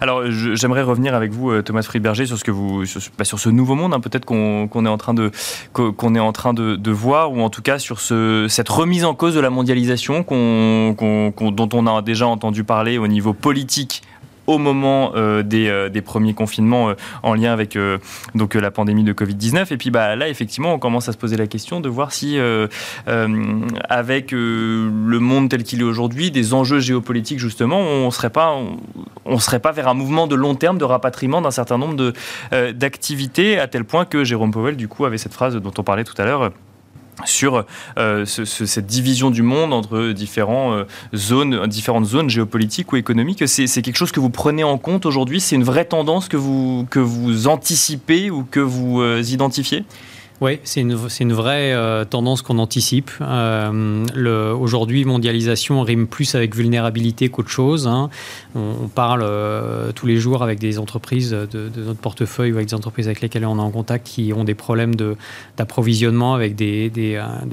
[0.00, 3.74] Alors, j'aimerais revenir avec vous, euh, Thomas Friedberger, sur ce que vous, sur, bah, nouveau
[3.74, 5.14] monde, hein, peut-être qu'on est en train
[6.54, 10.24] de voir, ou en tout cas sur ce, cette remise en cause de la mondialisation
[10.28, 14.02] dont on a déjà entendu parler au niveau politique
[14.46, 17.78] au moment euh, des, euh, des, premiers confinements euh, en lien avec
[18.34, 19.72] donc la pandémie de Covid-19.
[19.72, 22.38] Et puis bah, là, effectivement, on commence à se poser la question de voir si,
[23.88, 28.56] avec le monde tel qu'il est aujourd'hui, des enjeux géopolitiques justement, on serait pas,
[29.24, 32.12] on, serait pas vers un mouvement de long terme de rapatriement d'un certain nombre
[32.72, 36.04] d'activités, à tel point que Jérôme Powell, du coup, avait cette phrase dont on parlait
[36.04, 36.52] tout à l'heure
[37.24, 37.64] sur
[37.98, 43.46] euh, cette division du monde entre euh, zones, différentes zones géopolitiques ou économiques.
[43.46, 45.40] C'est quelque chose que vous prenez en compte aujourd'hui?
[45.40, 49.84] C'est une vraie tendance que vous, que vous anticipez ou que vous euh, identifiez?
[50.40, 50.94] Oui, c'est une,
[51.32, 53.10] vraie euh, tendance qu'on anticipe.
[53.20, 57.86] Euh, Aujourd'hui, mondialisation rime plus avec vulnérabilité qu'autre chose.
[57.86, 58.10] Hein.
[58.56, 62.74] On, parle euh, tous les jours avec des entreprises de, notre portefeuille ou avec des
[62.74, 64.94] entreprises avec lesquelles on est en contact qui ont des problèmes
[65.56, 66.90] d'approvisionnement avec des,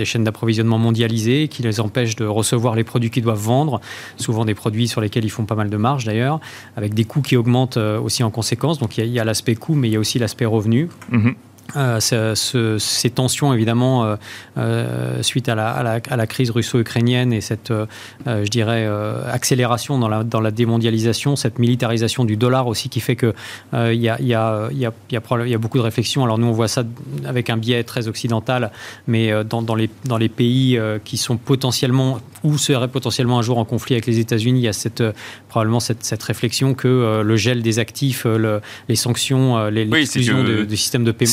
[0.03, 3.79] chaînes d'approvisionnement mondialisées qui les empêchent de recevoir les produits qu'ils doivent vendre,
[4.17, 6.39] souvent des produits sur lesquels ils font pas mal de marge d'ailleurs,
[6.75, 8.79] avec des coûts qui augmentent aussi en conséquence.
[8.79, 10.89] Donc il y a, l'aspect coût, mais il y a aussi l'aspect revenu.
[11.11, 11.33] Mm-hmm.
[11.75, 14.15] Euh, ce, ces tensions, évidemment, euh,
[14.57, 17.85] euh, suite à la, à, la, à la, crise russo-ukrainienne et cette, euh,
[18.25, 18.87] je dirais,
[19.31, 23.33] accélération dans la, dans la démondialisation, cette militarisation du dollar aussi qui fait qu'il
[23.73, 26.23] il y, a, y, a, y, a, y, a, y a beaucoup de réflexions.
[26.23, 26.83] Alors nous, on voit ça
[27.25, 28.71] avec un biais très occidental,
[29.07, 33.59] mais dans, dans, les, dans les pays qui sont potentiellement ou seraient potentiellement un jour
[33.59, 35.03] en conflit avec les États-Unis, il y a cette,
[35.47, 40.75] probablement cette, cette réflexion que le gel des actifs, le, les sanctions, l'exclusion oui, des
[40.75, 41.31] systèmes de paiement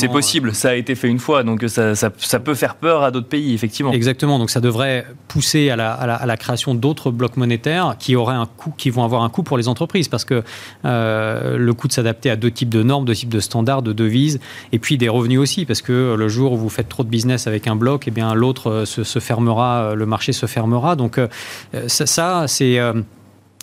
[0.53, 3.53] ça a été fait une fois, donc ça, ça, peut faire peur à d'autres pays,
[3.53, 3.91] effectivement.
[3.91, 8.73] Exactement, donc ça devrait pousser à la, création d'autres blocs monétaires qui auraient un coût,
[8.77, 10.43] qui vont avoir un coût pour les entreprises, parce que
[10.85, 13.93] euh, le coût de s'adapter à deux types de normes, deux types de standards, de
[13.93, 14.39] devises,
[14.71, 17.47] et puis des revenus aussi, parce que le jour où vous faites trop de business
[17.47, 20.95] avec un bloc, et eh bien l'autre se, se, fermera, le marché se fermera.
[20.95, 21.27] Donc euh,
[21.87, 22.93] ça, c'est euh,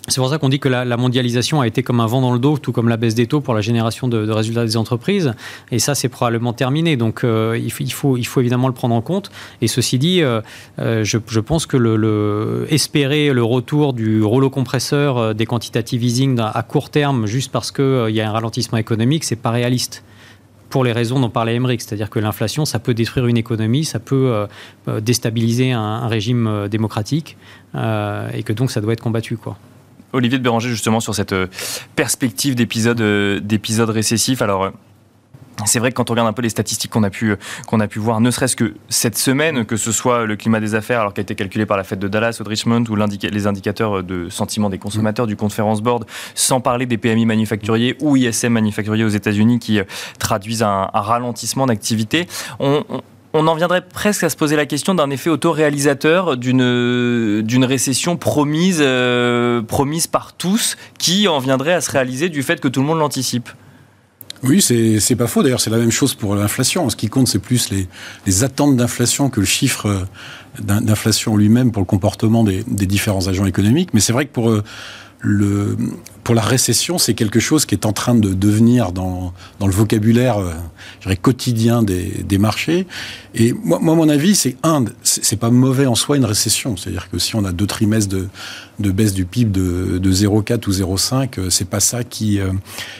[0.09, 2.39] c'est pour ça qu'on dit que la, mondialisation a été comme un vent dans le
[2.39, 5.33] dos, tout comme la baisse des taux pour la génération de, résultats des entreprises.
[5.69, 6.95] Et ça, c'est probablement terminé.
[6.95, 9.29] Donc, euh, il, faut, évidemment le prendre en compte.
[9.61, 10.39] Et ceci dit, euh,
[10.79, 11.77] euh, je, pense que
[12.69, 18.09] espérer le retour du rouleau compresseur des quantitative easing à court terme, juste parce qu'il
[18.09, 20.03] y a un ralentissement économique, c'est pas réaliste
[20.69, 23.99] pour les raisons dont parlait Emmerich, c'est-à-dire que l'inflation, ça peut détruire une économie, ça
[23.99, 24.47] peut
[24.99, 27.37] déstabiliser un, régime démocratique,
[27.73, 29.37] et que donc ça doit être combattu.
[29.37, 29.57] Quoi.
[30.17, 31.47] Olivier de Béranger, justement, sur cette euh,
[31.95, 34.41] perspective d'épisode euh, d'épisode récessif.
[34.41, 34.71] Alors, euh,
[35.65, 37.87] c'est vrai que quand on regarde un peu les statistiques qu'on a pu qu'on a
[37.87, 41.13] pu voir, ne serait-ce que cette semaine, que ce soit le climat des affaires, alors
[41.13, 44.03] qui a été calculé par la fête de Dallas ou de Richmond, ou les indicateurs
[44.03, 49.03] de sentiment des consommateurs du Conference Board, sans parler des PMI manufacturiers ou ISM manufacturiers
[49.03, 49.79] aux États-Unis qui
[50.19, 52.27] traduisent un, un ralentissement d'activité.
[52.59, 53.01] On, on
[53.37, 58.79] on en viendrait presque à se poser la question d'un effet autoréalisateur, d'une récession promise
[58.81, 62.87] euh, promise par tous, qui en viendrait à se réaliser du fait que tout le
[62.87, 63.49] monde l'anticipe.
[64.43, 65.41] Oui, c'est pas faux.
[65.41, 66.89] D'ailleurs, c'est la même chose pour l'inflation.
[66.89, 70.03] Ce qui compte, c'est plus les, attentes d'inflation que le chiffre euh,
[70.61, 73.89] d'inflation lui-même pour le comportement des, des, différents agents économiques.
[73.93, 74.63] Mais c'est vrai que pour euh,
[75.21, 75.75] le,
[76.27, 79.71] pour la récession, c'est quelque chose qui est en train de devenir dans, dans le
[79.71, 82.85] vocabulaire euh, quotidien des, des, marchés.
[83.33, 86.75] Et moi, moi mon avis, c'est un, c'est pas mauvais en soi une récession.
[86.75, 88.27] C'est-à-dire que si on a deux trimestres de,
[88.79, 92.51] de baisse du PIB de, de 0,4 ou 0,5, euh, c'est pas ça qui, euh,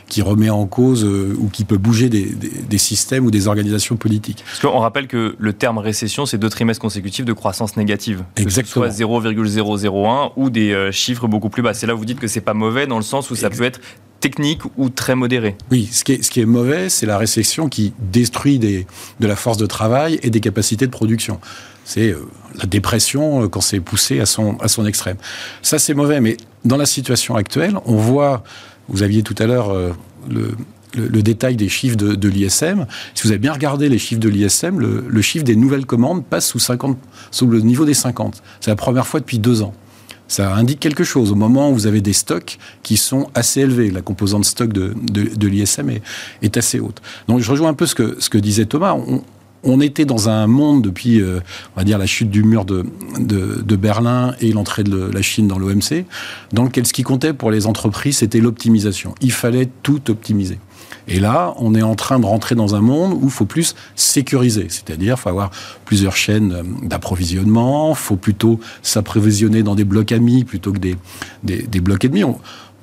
[0.08, 3.48] qui remet en cause euh, ou qui peut bouger des, des, des, systèmes ou des
[3.48, 4.44] organisations politiques.
[4.46, 8.24] Parce qu'on rappelle que le terme récession, c'est deux trimestres consécutifs de croissance négative.
[8.36, 8.86] Exactement.
[8.86, 11.74] Que ce soit 0,001 ou des chiffres beaucoup plus bas.
[11.74, 13.63] C'est là où vous dites que c'est pas mauvais dans le sens où ça peut
[13.63, 13.80] être
[14.20, 15.56] technique ou très modéré.
[15.72, 18.88] Oui, ce qui est, ce qui est mauvais, c'est la récession qui détruit des,
[19.20, 21.40] de la force de travail et des capacités de production.
[21.88, 22.28] C'est euh,
[22.60, 25.15] la dépression euh, quand c'est poussé à son, à son extrême.
[25.62, 28.43] Ça, c'est mauvais, mais dans la situation actuelle, on voit,
[28.89, 29.93] vous aviez tout à l'heure euh,
[30.30, 32.88] le, détail des chiffres de, l'ISM.
[33.15, 36.47] Si vous avez bien regardé les chiffres de l'ISM, le, chiffre des nouvelles commandes passe
[36.47, 36.97] sous, 50,
[37.32, 38.43] sous le niveau des 50.
[38.60, 39.73] C'est la première fois depuis deux ans
[40.30, 41.32] ça indique quelque chose.
[41.32, 44.93] Au moment où vous avez des stocks qui sont assez élevés, la composante stock de,
[45.10, 45.89] de, de l'ISM
[46.41, 47.02] est, assez haute.
[47.30, 48.97] Donc je rejoins un peu ce que, ce que disait Thomas.
[49.63, 51.39] On était dans un monde depuis, euh,
[51.76, 52.86] on va dire, la chute du mur de,
[53.20, 56.06] de, Berlin et l'entrée de la Chine dans l'OMC,
[56.54, 59.13] dans lequel ce qui comptait pour les entreprises, c'était l'optimisation.
[59.22, 60.60] Il fallait tout optimiser.
[61.08, 63.76] Et là, on est en train de rentrer dans un monde où il faut plus
[63.96, 65.52] sécuriser, c'est-à-dire il faut avoir
[65.86, 70.98] plusieurs chaînes d'approvisionnement, il faut plutôt s'approvisionner dans des blocs amis plutôt que des,
[71.43, 72.26] des, blocs ennemis.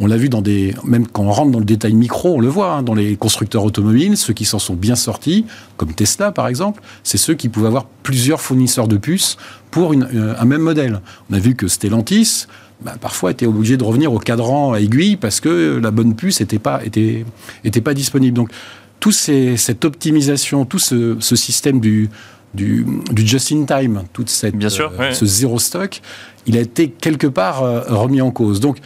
[0.01, 2.49] On l'a vu dans des, même quand on rentre dans le détail micro, on le
[2.49, 6.49] voit hein, dans les constructeurs automobiles, ceux qui s'en sont bien sortis, comme Tesla par
[6.49, 9.37] exemple, c'est ceux qui pouvaient avoir plusieurs fournisseurs de puces
[9.71, 11.01] pour une, euh, un même modèle.
[11.31, 12.47] On a vu que Stellantis,
[12.83, 16.41] bah, parfois était obligé de revenir au cadran à aiguille parce que la bonne puce
[16.41, 17.25] n'était pas, était,
[17.63, 18.37] était pas disponible.
[18.37, 18.51] Donc,
[18.99, 22.11] tout ces, cette optimisation, tout ce, ce système du,
[22.55, 24.51] du, du just-in-time, tout euh,
[24.99, 25.15] ouais.
[25.15, 26.01] ce zéro stock,
[26.47, 28.61] il a été quelque part euh, remis en cause.
[28.61, 28.79] Donc,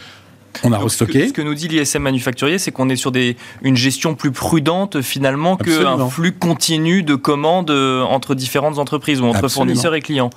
[0.63, 1.13] on a Donc, restocké.
[1.13, 4.15] Ce que, ce que, nous dit l'ISM manufacturier, c'est qu'on est sur des, une gestion
[4.15, 9.73] plus prudente finalement qu'un flux continu de commandes euh, entre différentes entreprises ou entre Absolument.
[9.73, 10.29] fournisseurs et clients.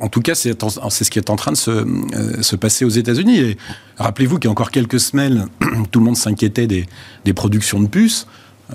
[0.00, 2.90] En tout cas, c'est ce qui est en train de se, euh, se passer aux
[2.90, 3.38] États-Unis.
[3.38, 3.56] Et
[3.98, 5.46] rappelez-vous qu'il y a encore quelques semaines,
[5.90, 6.86] tout le monde s'inquiétait des,
[7.24, 8.26] des, productions de puces.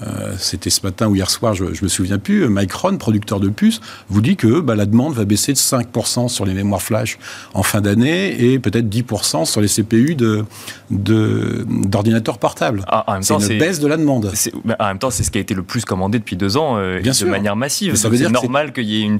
[0.02, 3.49] Euh, c'était ce matin ou hier soir, je, ne me souviens plus, Micron, producteur de
[3.49, 7.17] puces, vous dit que bah, la demande va baisser de 5% sur les mémoires flash
[7.54, 10.45] en fin d'année et peut-être 10% sur les CPU de,
[10.91, 12.84] d'ordinateurs portables.
[12.88, 14.32] Ah, c'est une baisse de la demande.
[14.80, 17.02] en même temps, c'est ce qui a été le plus commandé depuis deux ans, euh,
[17.02, 17.95] de manière massive.
[17.95, 19.19] C'est normal qu'il y ait une,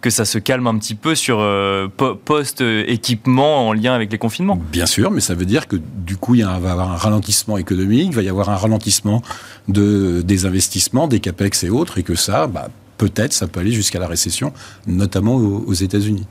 [0.00, 1.88] que ça se calme un petit peu sur euh,
[2.24, 4.60] post-équipement en lien avec les confinements.
[4.70, 7.56] Bien sûr, mais ça veut dire que du coup, il va y avoir un ralentissement
[7.56, 9.22] économique, il va y avoir un ralentissement
[9.68, 13.72] de, des investissements, des capex et autres, et que ça, bah, peut-être, ça peut aller
[13.72, 14.52] jusqu'à la récession,
[14.86, 16.26] notamment aux, États-Unis.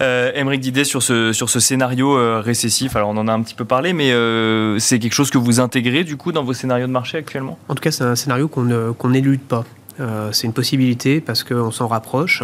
[0.00, 3.42] Euh, Émeric Didet, sur ce, sur ce scénario euh, récessif, alors on en a un
[3.42, 6.54] petit peu parlé, mais euh, c'est quelque chose que vous intégrez du coup dans vos
[6.54, 7.58] scénarios de marché actuellement?
[7.68, 9.64] En tout cas, c'est un scénario qu'on n'élude pas.
[10.00, 12.42] Euh, c'est une possibilité parce qu'on s'en rapproche.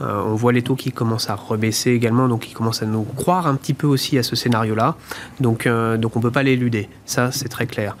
[0.00, 3.02] Euh, on voit les taux qui commencent à rebaisser également, donc ils commencent à nous
[3.02, 4.96] croire un petit peu aussi à ce scénario-là.
[5.40, 6.88] Donc, euh, donc on ne peut pas l'éluder.
[7.04, 7.96] Ça, c'est très clair.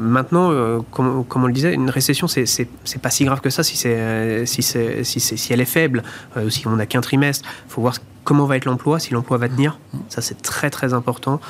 [0.00, 0.50] maintenant,
[0.90, 2.68] comme, on le disait, une récession, c'est,
[3.00, 6.02] pas si grave que ça si, si, si, si elle est faible,
[6.48, 7.48] si on n'a qu'un trimestre.
[7.66, 9.78] Il faut voir comment va être l'emploi, si l'emploi va tenir.
[10.08, 11.40] Ça, c'est très très important.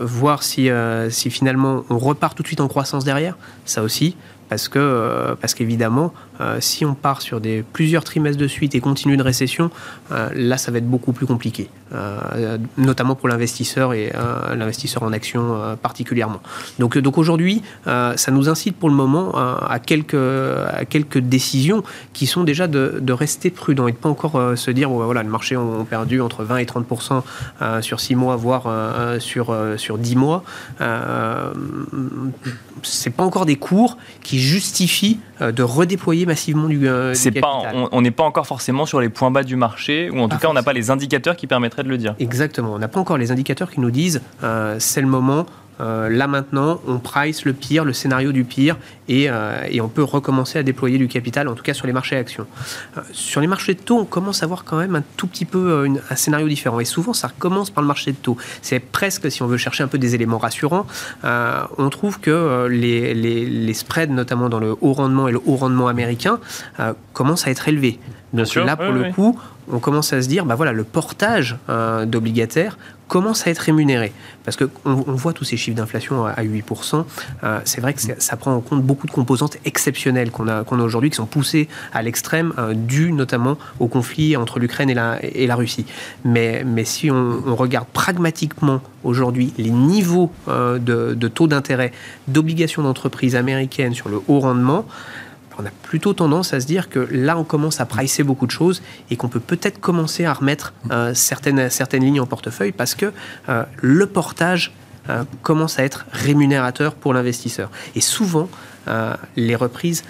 [0.00, 0.70] voir si,
[1.10, 3.36] si finalement on repart tout de suite en croissance derrière.
[3.64, 4.16] Ça aussi
[4.48, 8.74] parce que euh, parce qu'évidemment, euh, si on part sur des plusieurs trimestres de suite
[8.74, 9.70] et continue de récession,
[10.12, 11.70] euh, là, ça va être beaucoup plus compliqué,
[12.76, 14.12] notamment pour l'investisseur et
[14.54, 16.40] l'investisseur en action particulièrement.
[16.78, 22.26] Donc donc aujourd'hui, ça nous incite pour le moment à quelques à quelques décisions qui
[22.26, 25.30] sont déjà de, de rester prudent et de pas encore se dire bon, voilà le
[25.30, 27.22] marché ont perdu entre 20 et 30%
[27.80, 30.44] sur 6 mois, voire sur sur 10 mois.
[32.82, 37.42] c'est pas encore des cours qui justifie euh, de redéployer massivement du, euh, capital.
[37.42, 40.38] Pas, on n'est pas encore forcément sur les points bas du marché, ou en tout
[40.38, 42.14] cas on n'a pas les indicateurs qui permettraient de le dire.
[42.20, 45.46] Exactement, on n'a pas encore les indicateurs qui nous disent euh, c'est le moment,
[45.80, 48.76] euh, là maintenant, on price le pire, le scénario du pire,
[49.08, 51.92] et, euh, et, on peut recommencer à déployer du capital, en tout cas sur les
[51.92, 52.46] marchés actions.
[52.96, 55.44] Euh, sur les marchés de taux, on commence à voir quand même un tout petit
[55.44, 56.80] peu un scénario différent.
[56.80, 58.36] Et souvent, ça commence par le marché de taux.
[58.60, 60.86] C'est presque, si on veut chercher un peu des éléments rassurants,
[61.22, 65.56] on trouve que les, les, les, spreads, notamment dans le haut rendement et le haut
[65.56, 66.38] rendement américain,
[67.12, 67.98] commencent à être élevés.
[68.32, 68.64] Bien sûr.
[68.64, 71.56] Là, pour le coup, on commence à se dire, bah voilà, le portage
[72.06, 72.76] d'obligataires
[73.08, 74.12] commence à être rémunéré.
[74.44, 77.04] Parce qu'on on voit tous ces chiffres d'inflation à 8%.
[77.42, 80.74] Euh, c'est vrai que ça prend en compte beaucoup de composantes exceptionnelles qu'on a, a
[80.74, 85.18] aujourd'hui, qui sont poussées à l'extrême, euh, dues notamment au conflit entre l'Ukraine et la,
[85.22, 85.86] et la Russie.
[86.24, 91.92] Mais, mais si on, regarde pragmatiquement aujourd'hui les niveaux euh, de, de taux d'intérêt
[92.28, 94.86] d'obligations d'entreprises américaines sur le haut rendement,
[95.58, 98.52] on a plutôt tendance à se dire que là, on commence à pricer beaucoup de
[98.52, 103.12] choses et qu'on peut peut-être commencer à remettre euh, certaines, lignes en portefeuille parce que
[103.48, 104.72] euh, le portage
[105.08, 107.70] euh, commence à être rémunérateur pour l'investisseur.
[107.94, 108.48] Et souvent,
[109.36, 110.02] les reprises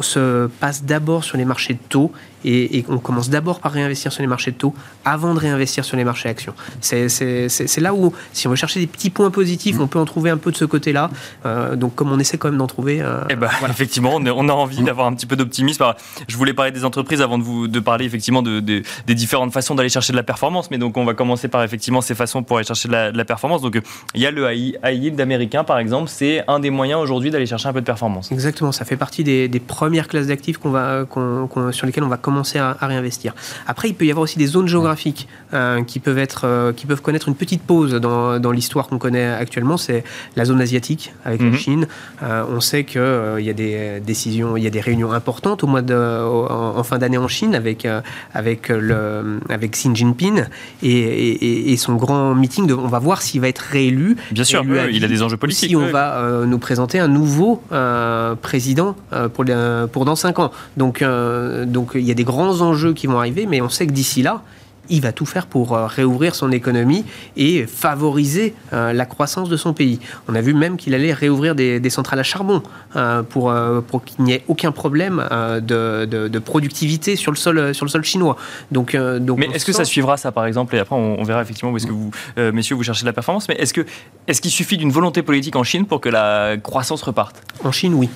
[0.00, 2.12] se passent d'abord sur les marchés de taux
[2.44, 5.96] et, on commence d'abord par réinvestir sur les marchés de taux avant de réinvestir sur
[5.96, 6.54] les marchés actions.
[6.80, 10.30] C'est là où, si on veut chercher des petits points positifs, on peut en trouver
[10.30, 11.10] un peu de ce côté-là.
[11.46, 13.00] Euh, donc, comme on essaie quand même d'en trouver.
[13.00, 15.84] Euh, eh ben, Effectivement, on a envie d'avoir un petit peu d'optimisme.
[16.28, 19.74] Je voulais parler des entreprises avant de vous de parler effectivement de, des différentes façons
[19.74, 20.70] d'aller chercher de la performance.
[20.70, 23.62] Mais donc, on va commencer par effectivement ces façons pour aller chercher de la, performance.
[23.62, 23.80] Donc,
[24.14, 26.10] il y a le high, yield américain, par exemple.
[26.10, 28.30] C'est un des moyens aujourd'hui d'aller chercher un peu de performance.
[28.30, 28.72] Exactement.
[28.72, 31.06] Ça fait partie des, premières classes d'actifs qu'on va,
[31.72, 33.32] sur lesquelles on va commencer commencer à, réinvestir.
[33.68, 36.84] Après, il peut y avoir aussi des zones géographiques euh, qui, peuvent être, euh, qui
[36.84, 39.76] peuvent connaître une petite pause dans, dans l'histoire qu'on connaît actuellement.
[39.76, 40.02] C'est
[40.34, 41.56] la zone asiatique avec la mhm.
[41.56, 41.86] Chine.
[42.24, 43.00] Euh, on sait qu'il
[43.38, 46.82] il y a des décisions, il y a des réunions importantes au mois de, en,
[46.82, 47.86] fin d'année en Chine avec,
[48.32, 50.44] avec, le, avec Xi Jinping
[50.82, 52.66] et, et, son grand meeting.
[52.66, 54.16] De, on va voir s'il va être réélu.
[54.32, 55.68] Bien sûr, il a des enjeux politiques.
[55.70, 57.62] Si on va nous présenter un nouveau
[58.42, 58.96] président
[59.34, 59.44] pour,
[59.92, 60.50] pour dans 5 ans.
[60.76, 61.04] Donc,
[61.66, 64.22] donc il y a des grands enjeux qui vont arriver, mais on sait que d'ici
[64.22, 64.42] là,
[64.88, 67.04] il va tout faire pour euh, réouvrir son économie
[67.36, 69.98] et favoriser euh, la croissance de son pays.
[70.28, 72.62] On a vu même qu'il allait réouvrir des, centrales à charbon
[72.96, 73.54] euh, pour,
[73.86, 75.24] pour qu'il n'y ait aucun problème
[75.62, 78.36] de, productivité sur le sol, sur le sol chinois.
[78.72, 81.70] Donc, donc mais est-ce que ça suivra ça par exemple Et après on, verra effectivement
[81.70, 83.48] où est-ce que vous, messieurs, vous cherchez de la performance.
[83.48, 83.86] Mais est-ce que
[84.26, 87.42] est-ce qu'il suffit d'une volonté politique en Chine pour que la croissance reparte?
[87.62, 88.08] En Chine, oui.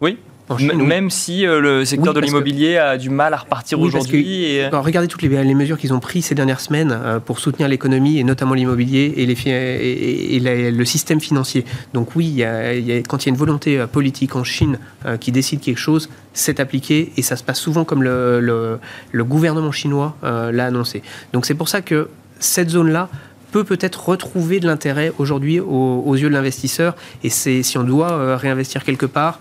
[0.00, 0.18] Oui?
[0.60, 4.44] Même si euh, le secteur de l'immobilier a du mal à repartir aujourd'hui.
[4.44, 4.68] Et...
[4.68, 8.24] regardez toutes les, mesures qu'ils ont prises ces dernières semaines euh, pour soutenir l'économie et
[8.24, 11.64] notamment l'immobilier et, les, et, le système financier.
[11.94, 12.42] Donc oui,
[13.08, 14.78] quand il y a une volonté euh, politique en Chine
[15.20, 18.78] qui décide quelque chose, c'est appliqué et ça se passe souvent comme le,
[19.10, 21.02] le gouvernement chinois l'a annoncé.
[21.32, 23.08] Donc c'est pour ça que cette zone-là
[23.52, 26.96] peut peut-être retrouver de l'intérêt aujourd'hui aux, yeux de l'investisseur.
[27.22, 29.38] Et c'est si on doit euh, réinvestir quelque part,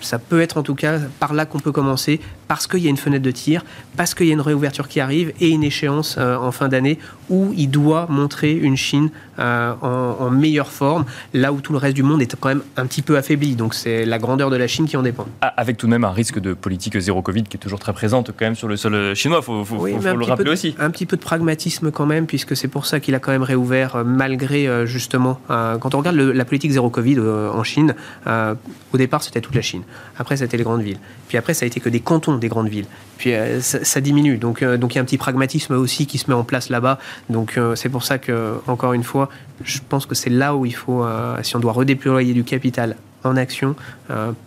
[0.00, 2.90] ça peut être en tout cas par là qu'on peut commencer, parce qu'il y a
[2.90, 3.64] une fenêtre de tir,
[3.96, 6.98] parce qu'il y a une réouverture qui arrive et une échéance euh, en fin d'année
[7.30, 11.94] où il doit montrer une Chine euh, en, meilleure forme, là où tout le reste
[11.94, 13.56] du monde est quand même un petit peu affaibli.
[13.56, 15.26] Donc c'est la grandeur de la Chine qui en dépend.
[15.40, 17.92] Ah, avec tout de même un risque de politique zéro Covid qui est toujours très
[17.92, 20.74] présente quand même sur le sol euh, chinois, il faut, faut, le rappeler aussi.
[20.78, 23.42] Un petit peu de pragmatisme quand même, puisque c'est pour ça qu'il a quand même
[23.42, 27.94] réouvert malgré justement, quand on regarde la politique zéro Covid en Chine,
[28.26, 29.82] au départ c'était toute la Chine.
[30.18, 30.98] Après, c'était les grandes villes.
[31.28, 32.86] Puis après, ça a été que des cantons des grandes villes.
[33.18, 34.36] Puis euh, ça, diminue.
[34.36, 36.68] Donc, euh, donc il y a un petit pragmatisme aussi qui se met en place
[36.68, 36.98] là-bas.
[37.30, 39.30] Donc euh, c'est pour ça que, encore une fois,
[39.64, 41.06] je pense que c'est là où il faut,
[41.42, 43.76] si on doit redéployer du capital en action,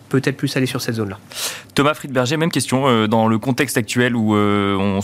[0.09, 1.17] peut-être plus aller sur cette zone-là.
[1.73, 3.07] Thomas Friedberger, même question.
[3.07, 4.99] dans le contexte actuel où on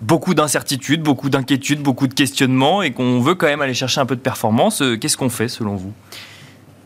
[0.00, 4.06] beaucoup d'incertitudes, beaucoup d'inquiétudes, beaucoup de questionnements et qu'on veut quand même aller chercher un
[4.06, 5.92] peu de performance, qu'est-ce qu'on fait selon vous?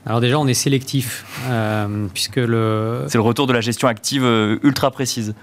[0.06, 3.06] Alors déjà, on est sélectif, euh, puisque le...
[3.08, 5.34] C'est le retour de la gestion active euh, ultra précise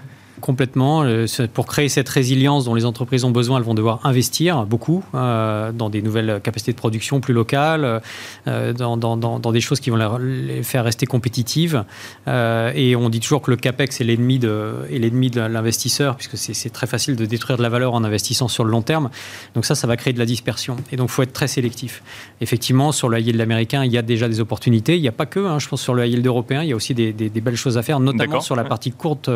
[0.44, 1.06] complètement.
[1.54, 5.72] Pour créer cette résilience dont les entreprises ont besoin, elles vont devoir investir beaucoup euh,
[5.72, 8.02] dans des nouvelles capacités de production plus locales,
[8.46, 11.84] euh, dans, dans, dans, des choses qui vont les faire rester compétitives.
[12.28, 16.36] Euh, et on dit toujours que le CAPEX est l'ennemi de, l'ennemi de l'investisseur, puisque
[16.36, 19.08] c'est très facile de détruire de la valeur en investissant sur le long terme.
[19.54, 20.76] Donc ça, ça va créer de la dispersion.
[20.92, 22.02] Et donc, il faut être très sélectif.
[22.42, 24.96] Effectivement, sur le high yield américain, il y a déjà des opportunités.
[24.96, 26.72] Il n'y a pas que, hein, je pense, sur le high yield européen, il y
[26.72, 29.30] a aussi des, des belles choses à faire, notamment sur la partie courte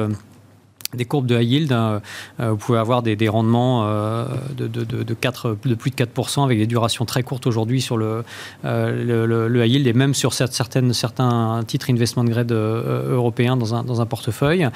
[0.94, 2.00] des courbes de high yield, hein,
[2.40, 4.24] euh, vous pouvez avoir des, rendements euh,
[4.56, 7.98] de, de, de, 4, de plus de 4% avec des durations très courtes aujourd'hui sur
[7.98, 8.24] le,
[8.64, 13.84] euh, le, high yield et même sur certaines, certains titres investment grade européens dans un,
[13.84, 14.66] dans un portefeuille.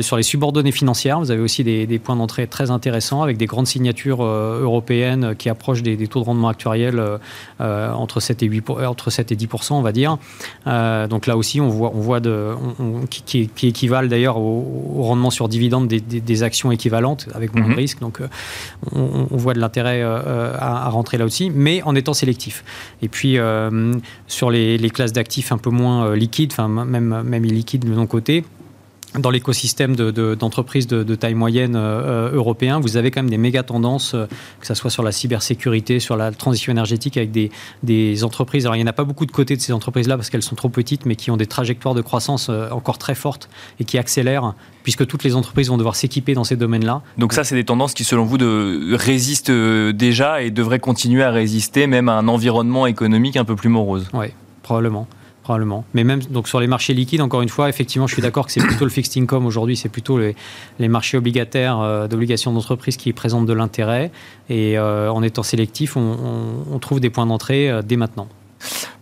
[0.00, 3.66] sur les subordonnées financières, vous avez aussi des, points d'entrée très intéressants avec des grandes
[3.66, 7.02] signatures européennes qui approchent des, taux de rendement actuels
[7.58, 10.18] entre, 7 et 8, entre 7 et 10%, on va dire.
[10.66, 12.20] donc là aussi, on voit, on voit
[13.08, 17.76] qui, qui, équivalent d'ailleurs au rendement sur dividendes des, actions équivalentes avec moins de mhm.
[17.76, 18.00] risque.
[18.00, 18.28] Donc, euh,
[18.92, 22.64] on, voit de l'intérêt euh, euh, à, rentrer là aussi, mais en étant sélectif.
[23.02, 23.38] Et puis,
[24.26, 28.44] sur les, classes d'actifs un peu moins liquides, enfin même, même illiquides de mon côté,
[29.18, 33.62] dans l'écosystème d'entreprises de, de, taille moyenne euh, européen, vous avez quand même des méga
[33.62, 34.14] tendances,
[34.60, 37.50] que ce soit sur la cybersécurité, sur la transition énergétique, avec des,
[37.82, 38.66] des entreprises.
[38.66, 40.56] Alors, il n'y en a pas beaucoup de côté de ces entreprises-là parce qu'elles sont
[40.56, 43.48] trop petites, mais qui ont des trajectoires de croissance encore très fortes
[43.80, 47.02] et qui accélèrent puisque toutes les entreprises vont devoir s'équiper dans ces domaines-là.
[47.18, 51.22] Donc ça, c'est des tendances qui, selon vous, de, résistent euh, déjà et devraient continuer
[51.22, 54.26] à résister même à un environnement économique un peu plus morose Oui,
[54.62, 55.06] probablement.
[55.42, 55.84] Probablement.
[55.94, 58.52] Mais même donc sur les marchés liquides, encore une fois, effectivement, je suis d'accord que
[58.52, 63.12] c'est plutôt le fixed income aujourd'hui, c'est plutôt les, marchés obligataires euh, d'obligations d'entreprise qui
[63.12, 64.10] présentent de l'intérêt.
[64.50, 68.28] Et euh, en étant sélectif, on trouve des points d'entrée dès maintenant.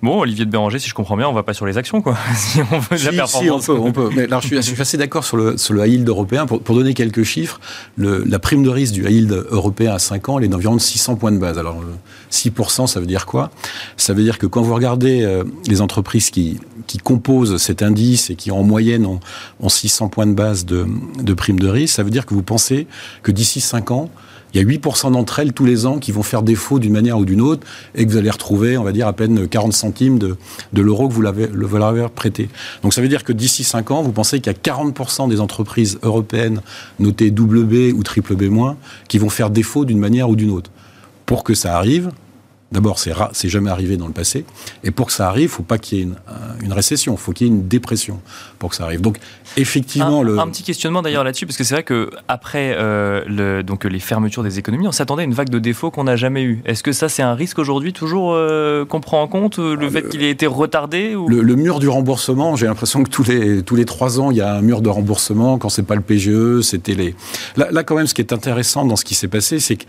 [0.02, 2.16] Bon, Olivier de Béranger, si je comprends bien, on va pas sur les actions, quoi.
[2.36, 3.64] si on veut la performance.
[3.64, 6.46] Si, on peut, Mais je, suis, assez d'accord sur le, sur le high yield européen.
[6.46, 7.60] Pour, donner quelques chiffres,
[7.96, 10.76] le, la prime de risque du high yield européen à 5 ans, elle est d'environ
[10.76, 11.58] de 600 points de base.
[11.58, 11.82] Alors,
[12.30, 13.50] 6%, ça veut dire quoi?
[13.96, 18.30] Ça veut dire que quand vous regardez euh, les entreprises qui, qui composent cet indice
[18.30, 19.18] et qui, en moyenne, ont,
[19.60, 20.86] ont 600 points de base de,
[21.20, 22.86] de prime de risque, ça veut dire que vous pensez
[23.24, 24.10] que d'ici 5 ans,
[24.54, 27.18] il y a 8% d'entre elles tous les ans qui vont faire défaut d'une manière
[27.18, 30.18] ou d'une autre et que vous allez retrouver, on va dire, à peine 40 centimes
[30.18, 30.36] de,
[30.74, 32.48] l'euro que vous l'avez, le, prêté.
[32.82, 35.40] Donc ça veut dire que d'ici 5 ans, vous pensez qu'il y a 40% des
[35.40, 36.60] entreprises européennes
[36.98, 38.48] notées double B ou triple B-
[39.08, 40.70] qui vont faire défaut d'une manière ou d'une autre.
[41.26, 42.10] Pour que ça arrive,
[42.70, 44.44] D'abord, c'est c'est jamais arrivé dans le passé.
[44.84, 46.16] Et pour que ça arrive, il faut pas qu'il y ait une,
[46.62, 48.20] une récession, il faut qu'il y ait une dépression
[48.58, 49.00] pour que ça arrive.
[49.00, 49.18] Donc,
[49.56, 50.38] effectivement, un, le...
[50.38, 54.00] un petit questionnement d'ailleurs là-dessus, parce que c'est vrai que après euh, le, donc les
[54.00, 56.60] fermetures des économies, on s'attendait à une vague de défauts qu'on n'a jamais eu.
[56.66, 59.90] Est-ce que ça, c'est un risque aujourd'hui toujours euh, qu'on prend en compte, le ah,
[59.90, 61.26] fait qu'il ait été retardé ou...
[61.26, 64.42] le, mur du remboursement, j'ai l'impression que tous les tous les trois ans, il y
[64.42, 65.56] a un mur de remboursement.
[65.56, 67.14] Quand c'est pas le PGE, c'était les.
[67.56, 69.84] Là, là, quand même, ce qui est intéressant dans ce qui s'est passé, c'est que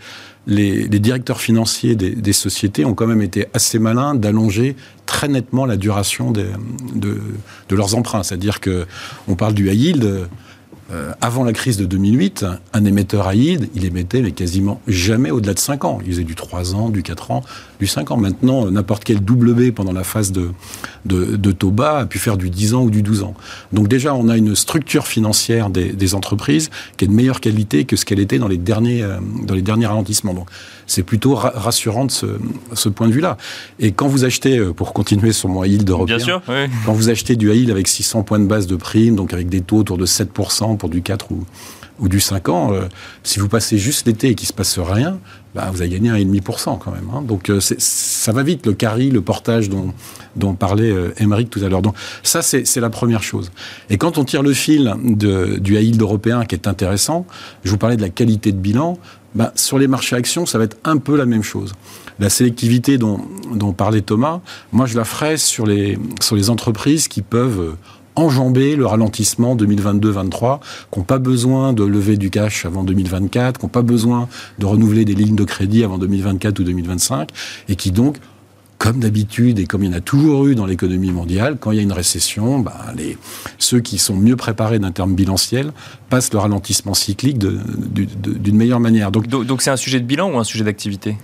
[0.50, 5.76] les, directeurs financiers des, sociétés ont quand même été assez malins d'allonger très nettement la
[5.76, 6.50] duration de,
[7.70, 8.22] leurs emprunts.
[8.22, 8.86] C'est-à-dire que
[9.28, 10.28] on parle du high yield.
[10.92, 15.30] Euh, avant la crise de 2008, un émetteur high yield, il émettait mais quasiment jamais
[15.30, 16.00] au-delà de 5 ans.
[16.04, 17.44] Il faisait du 3 ans, du 4 ans,
[17.80, 18.16] du 5 ans.
[18.16, 20.50] Maintenant, n'importe quel W pendant la phase de,
[21.06, 23.34] de, de, taux bas a pu faire du 10 ans ou du 12 ans.
[23.72, 27.84] Donc déjà, on a une structure financière des, des entreprises qui est de meilleure qualité
[27.86, 29.16] que ce qu'elle était dans les derniers, euh,
[29.46, 30.34] dans les derniers ralentissements.
[30.34, 30.48] Donc
[30.86, 32.26] c'est plutôt rassurant de ce,
[32.74, 33.36] ce point de vue-là.
[33.78, 36.66] Et quand vous achetez, euh, pour continuer sur mon yield européen, Bien sûr, oui.
[36.84, 39.62] quand vous achetez du yield avec 600 points de base de prime, donc avec des
[39.62, 41.44] taux autour de 7% pour du 4 ou
[42.00, 42.72] ou du 5 ans,
[43.22, 45.18] si vous passez juste l'été et qu'il se passe rien,
[45.54, 47.08] bah, vous avez gagné 1,5% quand même.
[47.14, 47.22] Hein.
[47.22, 49.92] Donc ça va vite, le carry, le portage dont,
[50.36, 51.82] dont parlait Émeric tout à l'heure.
[51.82, 53.52] Donc ça, c'est la première chose.
[53.90, 57.26] Et quand on tire le fil de, du high yield européen qui est intéressant,
[57.64, 58.98] je vous parlais de la qualité de bilan,
[59.34, 61.72] bah, sur les marchés actions, ça va être un peu la même chose.
[62.18, 63.20] La sélectivité dont,
[63.54, 64.40] dont parlait Thomas,
[64.72, 67.76] moi je la ferai sur les, sur les entreprises qui peuvent
[68.20, 70.60] enjamber le ralentissement 2022-23,
[70.92, 74.66] qui n'ont pas besoin de lever du cash avant 2024, qui n'ont pas besoin de
[74.66, 77.30] renouveler des lignes de crédit avant 2024 ou 2025,
[77.68, 78.16] et qui donc
[78.80, 81.76] comme d'habitude et comme il y en a toujours eu dans l'économie mondiale, quand il
[81.76, 83.18] y a une récession, bah, les,
[83.58, 85.72] ceux qui sont mieux préparés d'un terme bilanciel
[86.08, 89.12] passent le ralentissement cyclique d'une meilleure manière.
[89.12, 91.18] Donc, donc c'est un sujet de bilan ou un sujet d'activité?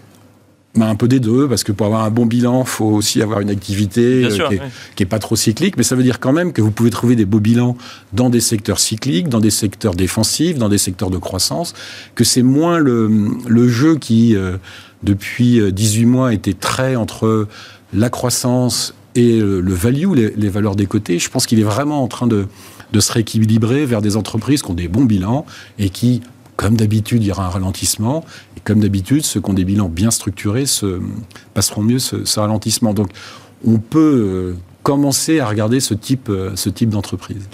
[0.84, 3.40] Un peu des deux, parce que pour avoir un bon bilan, il faut aussi avoir
[3.40, 4.48] une activité euh,
[4.94, 7.16] qui, n'est pas trop cyclique, mais ça veut dire quand même que vous pouvez trouver
[7.16, 7.76] des beaux bilans
[8.12, 11.74] dans des secteurs cycliques, dans des secteurs défensifs, dans des secteurs de croissance,
[12.14, 14.56] que c'est moins le, le, jeu qui, euh,
[15.02, 17.48] depuis 18 euh, mois, était très entre
[17.92, 21.18] la croissance et le value, les, les valeurs des côtés.
[21.18, 22.46] Je pense qu'il est vraiment en train de,
[22.92, 25.46] de se rééquilibrer vers des entreprises qui ont des bons bilans
[25.78, 26.20] et qui
[26.56, 28.24] comme d'habitude, il y aura un ralentissement.
[28.56, 31.00] Et comme d'habitude, ceux qui ont des bilans bien structurés se,
[31.54, 32.94] passeront mieux ce, ce ralentissement.
[32.94, 33.08] Donc,
[33.66, 34.56] on peut euh,
[34.86, 37.48] commencer à regarder ce type, euh, ce type d'entreprise.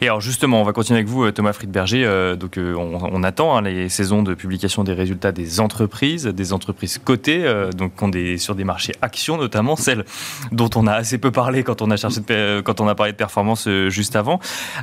[0.00, 2.02] Et alors justement, on va continuer avec vous, euh, Thomas Friedberger.
[2.06, 6.96] Euh, donc on, attend hein, les saisons de publication des résultats des entreprises, des entreprises
[6.96, 7.44] cotées,
[7.76, 7.92] donc
[8.38, 10.06] sur des marchés actions notamment, celles
[10.50, 14.38] dont on a assez peu parlé quand on a parlé de performance juste avant,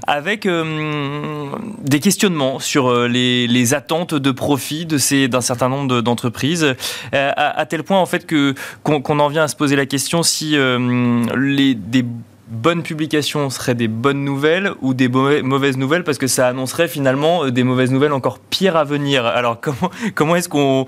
[0.05, 6.75] avec des questionnements sur les, attentes de profit de d'un certain nombre d'entreprises,
[7.13, 8.53] à, tel point en fait que
[8.83, 12.05] qu'on en vient à se poser la question si les des
[12.47, 17.45] bonnes publications seraient des bonnes nouvelles ou des mauvaises nouvelles parce que ça annoncerait finalement
[17.45, 19.25] euh, des mauvaises nouvelles encore pires à venir.
[19.25, 20.85] Alors comment, comment est-ce qu'on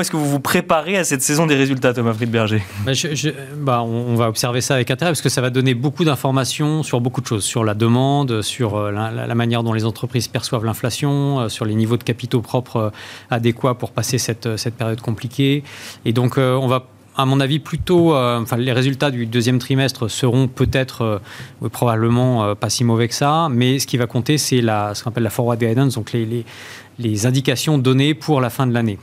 [0.00, 2.62] est-ce que vous vous préparez à cette saison des résultats, Thomas Friedberger?
[3.56, 7.00] Bah, on, va observer ça avec intérêt parce que ça va donner beaucoup d'informations sur
[7.00, 11.40] beaucoup de choses, sur la demande, sur euh, la, manière dont les entreprises perçoivent l'inflation,
[11.40, 12.92] euh, sur les niveaux de capitaux propres
[13.30, 15.64] adéquats pour passer cette, cette période compliquée.
[16.04, 16.86] Et donc on va
[17.20, 22.54] à mon avis, plutôt, euh, les résultats du deuxième trimestre seront peut-être, euh, probablement euh,
[22.54, 25.22] pas si mauvais que ça, mais ce qui va compter, c'est la, ce qu'on appelle
[25.22, 28.98] la forward guidance, donc les indications données pour la fin de l'année.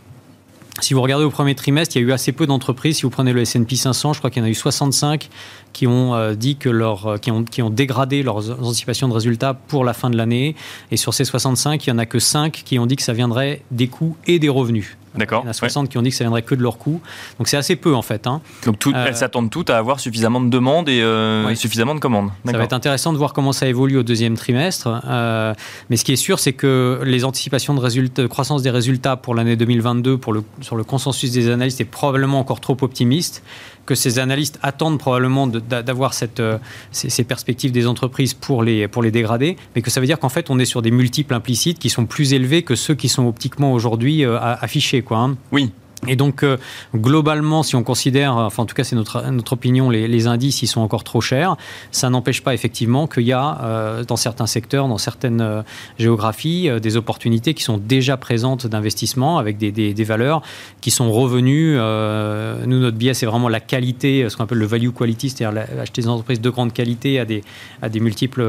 [0.80, 2.97] Si vous regardez au premier trimestre, il y a eu assez peu d'entreprises.
[2.97, 5.30] Si vous prenez le S&P 500, je crois qu'il y en a eu 65
[5.78, 9.86] qui ont dit que leur, qui ont, qui ont dégradé leurs anticipations de résultats pour
[9.86, 10.55] la fin de l'année.
[10.89, 13.13] Et sur ces 65, il y en a que 5 qui ont dit que ça
[13.13, 14.97] viendrait des coûts et des revenus.
[15.17, 15.41] D'accord.
[15.43, 17.01] Il y en a 60 qui ont dit que ça viendrait que de leur coût.
[17.38, 18.28] Donc c'est assez peu en fait.
[18.28, 18.41] Hein.
[18.65, 21.99] Donc tout, elles euh, s'attendent toutes à avoir suffisamment de demandes et, euh, suffisamment de
[21.99, 22.30] commandes.
[22.45, 25.01] Ça va être intéressant de voir comment ça évolue au deuxième trimestre.
[25.07, 25.53] Euh,
[25.89, 29.15] mais ce qui est sûr, c'est que les anticipations de, résultats, de croissance des résultats
[29.15, 33.43] pour l'année 2022 pour le, sur le consensus des analystes est probablement encore trop optimiste
[33.88, 36.57] que ces analystes attendent probablement d'avoir euh,
[36.91, 40.29] ces, perspectives des entreprises pour les, pour les dégrader, mais que ça veut dire qu'en
[40.29, 43.25] fait, on est sur des multiples implicites qui sont plus élevés que ceux qui sont
[43.25, 45.01] optiquement aujourd'hui euh, affichés.
[45.01, 45.38] Quoi, hein.
[45.51, 45.71] Oui,
[46.05, 46.57] et donc, euh,
[46.95, 50.67] globalement, si on considère, enfin en tout cas c'est notre, notre opinion, les, indices, ils
[50.67, 51.55] sont encore trop chers.
[51.91, 55.61] Ça n'empêche pas effectivement qu'il y a euh, dans certains secteurs, dans certaines euh,
[55.97, 60.41] géographies, des opportunités qui sont déjà présentes d'investissement avec des, des, valeurs
[60.81, 61.75] qui sont revenues.
[61.75, 66.01] nous, notre biais, c'est vraiment la qualité, ce qu'on appelle le value quality, c'est-à-dire acheter
[66.01, 67.43] des entreprises de grande qualité à des,
[67.81, 68.45] à des multiples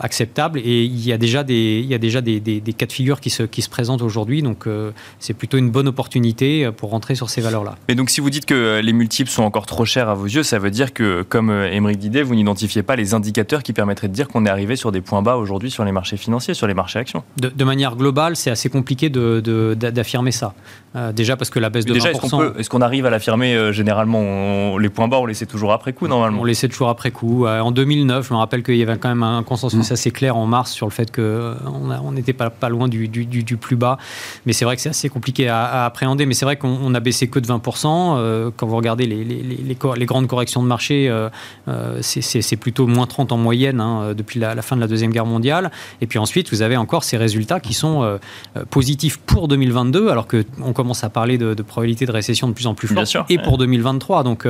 [0.00, 0.58] acceptables.
[0.58, 3.20] Et il y a déjà des, il y a déjà des, des, cas de figure
[3.20, 4.42] qui se, qui se présentent aujourd'hui.
[4.42, 4.66] Donc,
[5.18, 7.76] c'est plutôt une bonne opportunité rentrer sur ces valeurs-là.
[7.88, 10.42] Mais donc si vous dites que les multiples sont encore trop chers à vos yeux,
[10.42, 14.08] ça veut dire que, comme euh, Émeric Didet, vous n'identifiez pas les indicateurs qui permettraient
[14.08, 16.66] de dire qu'on est arrivé sur des points bas aujourd'hui sur les marchés financiers, sur
[16.66, 17.22] les marchés actions?
[17.38, 20.54] De, manière globale, c'est assez compliqué d'affirmer ça.
[20.96, 22.58] Euh, déjà parce que la baisse de déjà, 20%...
[22.58, 26.08] Est-ce qu'on arrive à l'affirmer euh, généralement Les points bas, on laissait toujours après coup
[26.08, 26.40] normalement?
[26.40, 27.46] On laissait toujours après coup.
[27.46, 29.92] en 2009, je me rappelle qu'il y avait quand même un consensus mmh.
[29.92, 33.76] assez clair en mars sur le fait qu'on n'était pas, pas loin du, du, plus
[33.76, 33.98] bas.
[34.46, 36.26] Mais c'est vrai que c'est assez compliqué à, à appréhender.
[36.26, 38.16] Mais c'est vrai qu'on on a baissé que de 20%.
[38.16, 41.28] Euh, quand vous regardez les, les, les, grandes corrections de marché, euh,
[41.68, 45.26] euh, c'est plutôt moins 30 en moyenne hein, depuis la, fin de la Deuxième Guerre
[45.26, 45.70] mondiale.
[46.00, 48.18] Et puis ensuite, vous avez encore ces résultats qui sont
[48.70, 52.74] positifs pour 2022, alors qu'on commence à parler de, probabilité de récession de plus en
[52.74, 54.24] plus forte, et pour 2023.
[54.24, 54.46] Donc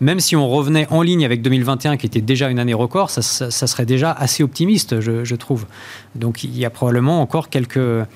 [0.00, 3.20] même si on revenait en ligne avec 2021, qui était déjà une année record, ça,
[3.22, 5.66] serait déjà assez optimiste, je, trouve.
[6.14, 8.06] Donc il y a probablement encore quelques,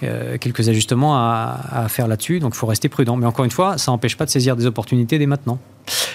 [0.00, 2.40] quelques ajustements à, à faire là-dessus.
[2.40, 5.18] Donc il faut rester Mais encore une fois, ça n'empêche pas de saisir des opportunités
[5.18, 5.58] dès maintenant.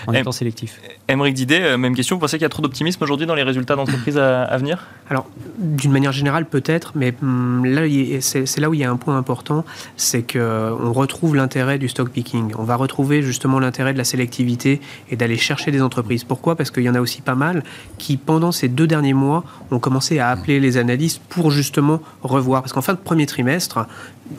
[0.08, 0.80] En étant sélectif.
[1.08, 2.16] Émeric Didet, même question.
[2.16, 4.88] Vous pensez qu'il y a trop d'optimisme aujourd'hui dans les résultats d'entreprise à, venir?
[5.10, 7.82] Alors, d'une manière générale, peut-être, mais hum, là,
[8.22, 9.66] c'est là où il y a un point important,
[9.98, 12.54] c'est qu'on retrouve l'intérêt du stock picking.
[12.58, 16.24] On va retrouver justement l'intérêt de la sélectivité et d'aller chercher des entreprises.
[16.24, 16.56] Pourquoi?
[16.56, 17.64] Parce qu'il y en a aussi pas mal
[17.98, 22.62] qui, pendant ces deux derniers mois, ont commencé à appeler les analystes pour justement revoir.
[22.62, 23.88] Parce qu'en fin de premier trimestre,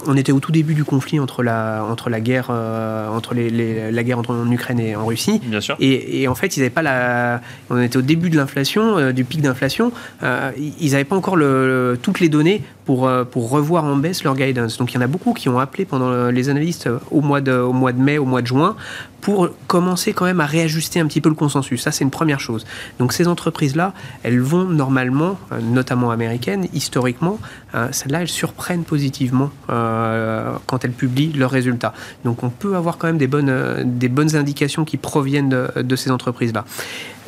[0.07, 3.91] on était au tout début du conflit entre la, entre la guerre, euh, entre les,
[3.91, 5.24] la guerre entre en Ukraine et en Russie.
[5.45, 5.77] Bien sûr.
[5.81, 7.41] Et, en fait, ils n'avaient pas la.
[7.71, 9.93] On était au début de l'inflation, euh, du pic d'inflation.
[10.23, 10.51] Euh,
[10.81, 14.79] ils n'avaient pas encore le, toutes les données pour, pour revoir en baisse leur guidance.
[14.79, 17.53] Donc il y en a beaucoup qui ont appelé pendant les analystes au mois de,
[17.53, 18.77] au mois de mai, au mois de juin,
[19.21, 21.83] pour commencer quand même à réajuster un petit peu le consensus.
[21.83, 22.67] Ça, c'est une première chose.
[22.99, 27.39] Donc ces entreprises-là, elles vont normalement, notamment américaines, historiquement,
[27.91, 31.95] celles-là, elles surprennent positivement euh, quand elles publient leurs résultats.
[32.25, 36.65] Donc on peut avoir quand même des bonnes, euh, indications qui proviennent de, ces entreprises-là.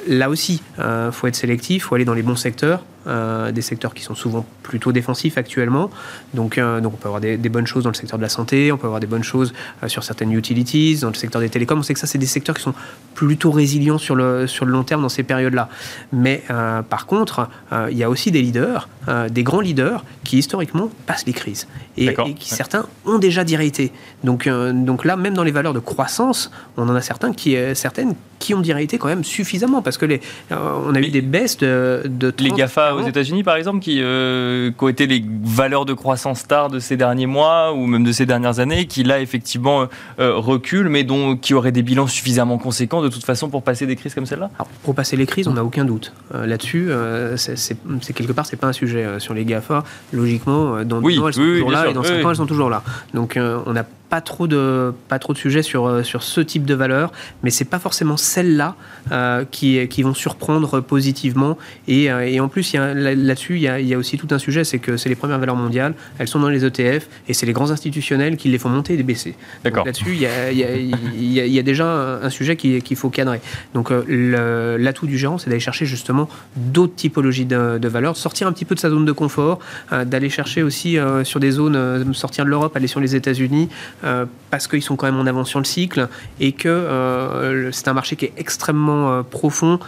[0.09, 2.83] Là aussi, il euh, faut être sélectif, il faut aller dans les bons secteurs.
[3.07, 5.91] Euh, des secteurs qui sont souvent plutôt défensifs actuellement.
[6.35, 8.73] Donc, euh, donc on peut avoir des, bonnes choses dans le secteur de la santé,
[8.73, 9.53] on peut avoir des bonnes choses
[9.85, 11.79] euh, sur certaines utilities, dans le secteur des télécoms.
[11.79, 12.75] On sait que ça, c'est des secteurs qui sont
[13.15, 15.69] plutôt résilients sur le, sur le long terme dans ces périodes-là.
[16.13, 16.43] Mais
[16.91, 17.49] par contre,
[17.91, 18.89] il y a aussi des leaders,
[19.31, 21.67] des grands leaders, qui historiquement passent les crises.
[21.97, 23.91] Et, qui certains ont déjà directé.
[24.23, 28.15] Donc, donc là, même dans les valeurs de croissance, on en a certains qui, certaines
[28.39, 32.03] qui ont directé quand même suffisamment parce que les, on a eu des baisses de,
[32.05, 35.95] de les GAFA aux États-Unis, par exemple, qui, euh, qui, ont été les valeurs de
[35.95, 39.87] croissance stars de ces derniers mois ou même de ces dernières années, qui là effectivement
[40.19, 43.87] euh, reculent, mais dont, qui auraient des bilans suffisamment conséquents de toute façon pour passer
[43.87, 44.51] des crises comme celle-là?
[44.83, 46.13] Pour passer les crises, on n'a aucun doute.
[46.35, 46.91] Euh, là-dessus,
[47.37, 49.85] c'est quelque part, c'est pas un sujet sur les GAFA.
[50.13, 52.83] Logiquement, dans oui, elles sont toujours là et dans 5 ans, elles sont toujours là.
[53.15, 56.65] Donc on n'a pas trop de pas trop de sujets sur euh, sur ce type
[56.65, 58.77] de valeur, mais c'est pas forcément celles-là
[59.13, 61.59] euh, qui qui vont surprendre positivement.
[61.89, 64.39] Et, euh, et en plus, là-dessus, il y a, il y a aussi tout un
[64.39, 67.47] sujet, c'est que c'est les premières valeurs mondiales, elles sont dans les ETF et c'est
[67.47, 69.35] les grands institutionnels qui les font monter et baisser.
[69.65, 69.85] D'accord.
[69.85, 73.41] Là-dessus, il y a, il y, a, y a, déjà un, sujet qu'il faut cadrer.
[73.75, 78.53] Donc l'atout du gérant, c'est d'aller chercher justement d'autres typologies de, de, valeurs, sortir un
[78.53, 79.59] petit peu de sa zone de confort,
[79.91, 83.69] d'aller chercher aussi sur des zones, sortir de l'Europe, aller sur les États-Unis.
[84.05, 87.89] Euh, parce qu'ils sont quand même en avance sur le cycle et que euh, c'est
[87.89, 89.79] un marché qui est extrêmement euh, profond,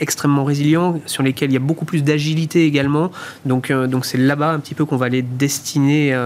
[0.00, 3.10] extrêmement résilient, sur lesquels il y a beaucoup plus d'agilité également.
[3.46, 6.16] Donc donc c'est là-bas un petit peu qu'on va aller destiner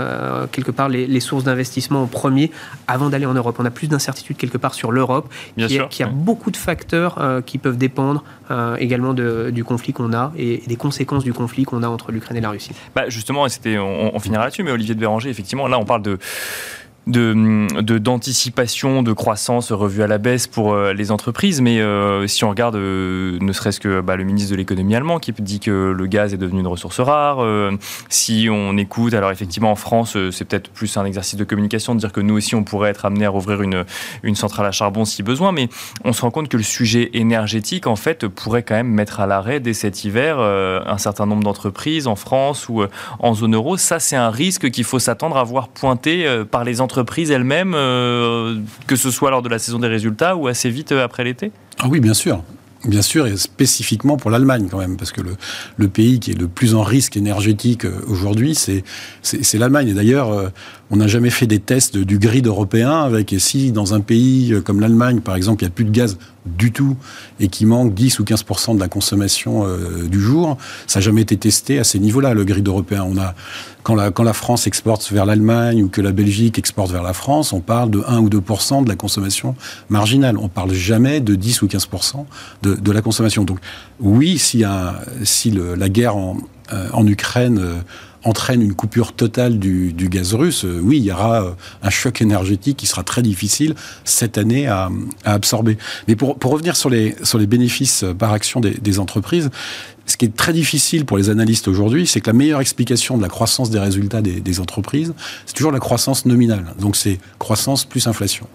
[0.50, 2.50] quelque part les, sources d'investissement en premier
[2.88, 3.56] avant d'aller en Europe.
[3.58, 7.58] On a plus d'incertitude quelque part sur l'Europe, qui, qui, a beaucoup de facteurs qui
[7.58, 8.24] peuvent dépendre
[8.78, 12.42] également du conflit qu'on a et, des conséquences du conflit qu'on a entre l'Ukraine et
[12.42, 12.72] la Russie.
[12.94, 16.02] Bah justement, c'était, on, on finira là-dessus, mais Olivier de Béranger, effectivement, là on parle
[16.02, 16.18] de
[17.06, 21.60] de d'anticipation de, croissance revue à la baisse pour euh, les entreprises.
[21.60, 25.18] Mais euh, si on regarde, euh, ne serait-ce que bah, le ministre de l'économie allemand
[25.18, 27.44] qui dit que le gaz est devenu une ressource rare,
[28.08, 32.00] si on écoute, alors effectivement en France, c'est peut-être plus un exercice de communication de
[32.00, 33.84] dire que nous aussi on pourrait être amené à rouvrir une,
[34.22, 35.68] une centrale à charbon si besoin, mais
[36.04, 39.26] on se rend compte que le sujet énergétique en fait pourrait quand même mettre à
[39.26, 42.82] l'arrêt dès cet hiver un certain nombre d'entreprises en France ou
[43.18, 43.76] en zone euro.
[43.76, 47.72] Ça, c'est un risque qu'il faut s'attendre à voir pointé par les entreprises entreprises elles-mêmes,
[47.74, 51.24] euh, que ce soit lors de la saison des résultats ou assez vite euh, après
[51.24, 51.50] l'été?
[51.78, 52.42] Ah oui, bien sûr.
[52.84, 55.36] Bien sûr, et spécifiquement pour l'Allemagne quand même, parce que le,
[55.76, 58.82] le, pays qui est le plus en risque énergétique euh, aujourd'hui, c'est
[59.54, 59.88] l'Allemagne.
[59.88, 60.50] Et d'ailleurs,
[60.92, 64.54] on n'a jamais fait des tests du grid européen avec, et si dans un pays
[64.64, 66.96] comme l'Allemagne, par exemple, il n'y a plus de gaz du tout
[67.40, 69.66] et qui manque 10 ou 15% de la consommation
[70.06, 73.06] du jour, ça n'a jamais été testé à ces niveaux-là, le grid européen.
[73.08, 73.34] On a
[73.82, 77.14] quand la, quand la France exporte vers l'Allemagne ou que la Belgique exporte vers la
[77.14, 79.54] France, on parle de 1 ou 2 de la consommation
[79.88, 80.36] marginale.
[80.36, 81.88] On parle jamais de 10 ou 15
[82.62, 83.44] de, de la consommation.
[83.44, 83.58] Donc
[84.00, 86.36] oui, si, un, si le, la guerre en,
[86.72, 87.80] euh, en Ukraine euh,
[88.24, 92.76] entraîne une coupure totale du, gaz russe, euh, oui, il y aura un choc énergétique
[92.76, 94.90] qui sera très difficile cette année à,
[95.24, 95.78] absorber.
[96.08, 97.14] Mais pour, revenir sur les,
[97.46, 99.50] bénéfices par action des, entreprises,
[100.06, 103.22] ce qui est très difficile pour les analystes aujourd'hui, c'est que la meilleure explication de
[103.22, 105.14] la croissance des résultats des, entreprises,
[105.46, 106.74] c'est toujours la croissance nominale.
[106.78, 108.46] Donc c'est croissance plus inflation.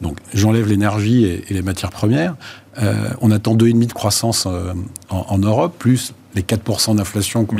[0.00, 2.36] Donc j'enlève l'énergie et, les matières premières.
[2.80, 4.72] Euh, on attend 2,5 de croissance euh,
[5.08, 7.56] en, Europe, plus les 4% d'inflation qu'on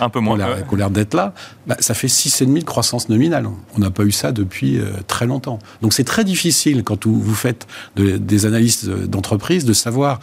[0.00, 1.34] un peu moins l'air d'être là,
[1.66, 3.46] bah, ça fait 6,5 de croissance nominale.
[3.76, 5.58] On n'a pas eu ça depuis euh, très longtemps.
[5.82, 7.66] Donc c'est très difficile quand vous, faites
[7.96, 10.20] des analyses d'entreprise de savoir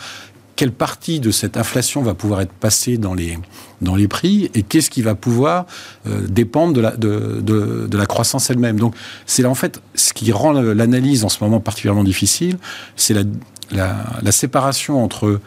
[0.56, 3.38] quelle partie de cette inflation va pouvoir être passée dans les,
[3.82, 5.68] dans les prix et qu'est-ce qui va pouvoir
[6.08, 8.80] euh, dépendre de la, de, de, de la croissance elle-même.
[8.80, 8.96] Donc
[9.28, 12.58] c'est en fait ce qui rend l'analyse en ce moment particulièrement difficile,
[12.96, 13.24] c'est la,
[14.24, 15.40] la séparation entre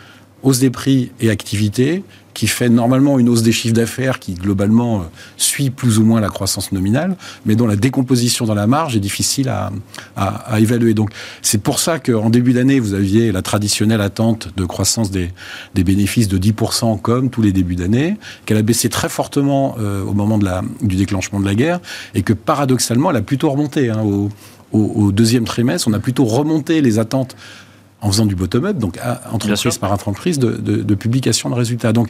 [0.43, 2.03] hausse des prix et activité
[2.35, 5.05] qui fait normalement une hausse des chiffres d'affaires qui globalement euh,
[5.37, 9.01] suit plus ou moins la croissance nominale, mais dont la décomposition dans la marge est
[9.01, 9.71] difficile à,
[10.17, 10.95] à, évaluer.
[10.95, 11.11] Donc
[11.43, 15.31] c'est pour ça qu'en début d'année, vous aviez la traditionnelle attente de croissance des,
[15.75, 18.17] des bénéfices de 10% comme tous les débuts d'année,
[18.47, 21.81] qu'elle a baissé très fortement euh, au moment de la, du déclenchement de la guerre,
[22.15, 23.91] et que paradoxalement, elle a plutôt remonté.
[23.91, 24.31] Hein, au,
[24.73, 27.37] au, deuxième trimestre, on a plutôt remonté les attentes
[28.01, 28.99] en faisant du bottom-up, donc
[29.31, 31.93] entreprise par entreprise, de, de, publication de résultats.
[31.93, 32.09] Donc,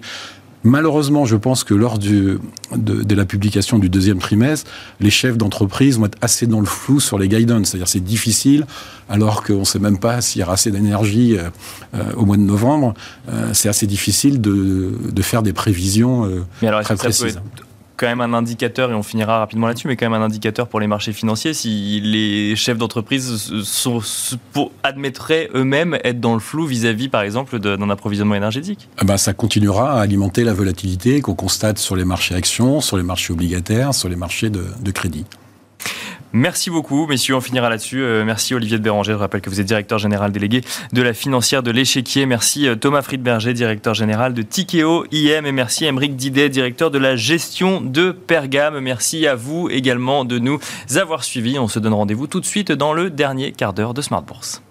[0.63, 2.39] Malheureusement, je pense que lors du,
[2.77, 4.71] de, la publication du deuxième trimestre,
[5.01, 7.69] les chefs d'entreprise vont être assez dans le flou sur les guidance.
[7.69, 8.67] C'est-à-dire c'est difficile,
[9.09, 11.49] alors qu'on ne sait même pas s'il y aura assez d'énergie euh,
[11.95, 12.93] euh, au mois de novembre.
[13.31, 16.31] Euh, c'est assez difficile de, de, faire des prévisions
[16.61, 17.41] très précises
[18.01, 20.81] quand même un indicateur, et on finira rapidement là-dessus, mais quand même un indicateur pour
[20.81, 23.53] les marchés financiers si les chefs d'entreprise
[24.83, 29.35] admettraient eux-mêmes être dans le flou vis-à-vis, par exemple, d'un approvisionnement énergétique ah bah, Ça
[29.35, 33.93] continuera à alimenter la volatilité qu'on constate sur les marchés actions, sur les marchés obligataires,
[33.93, 35.27] sur les marchés de crédit.
[36.33, 37.35] Merci beaucoup, messieurs.
[37.35, 38.03] On finira là-dessus.
[38.03, 39.13] Euh, merci Olivier de Béranger.
[39.13, 40.63] Je rappelle que vous êtes directeur général délégué
[40.93, 42.25] de la financière de l'échiquier.
[42.27, 45.47] Merci euh, Thomas Friedberger, directeur général de Tikeo IM.
[45.47, 48.79] Et merci Émeric Didet, directeur de la gestion de Pergame.
[48.81, 50.61] Merci à vous également de nous
[50.97, 51.59] avoir suivis.
[51.59, 54.63] On se donne rendez-vous tout de suite dans le dernier quart d'heure de Smart Bourse.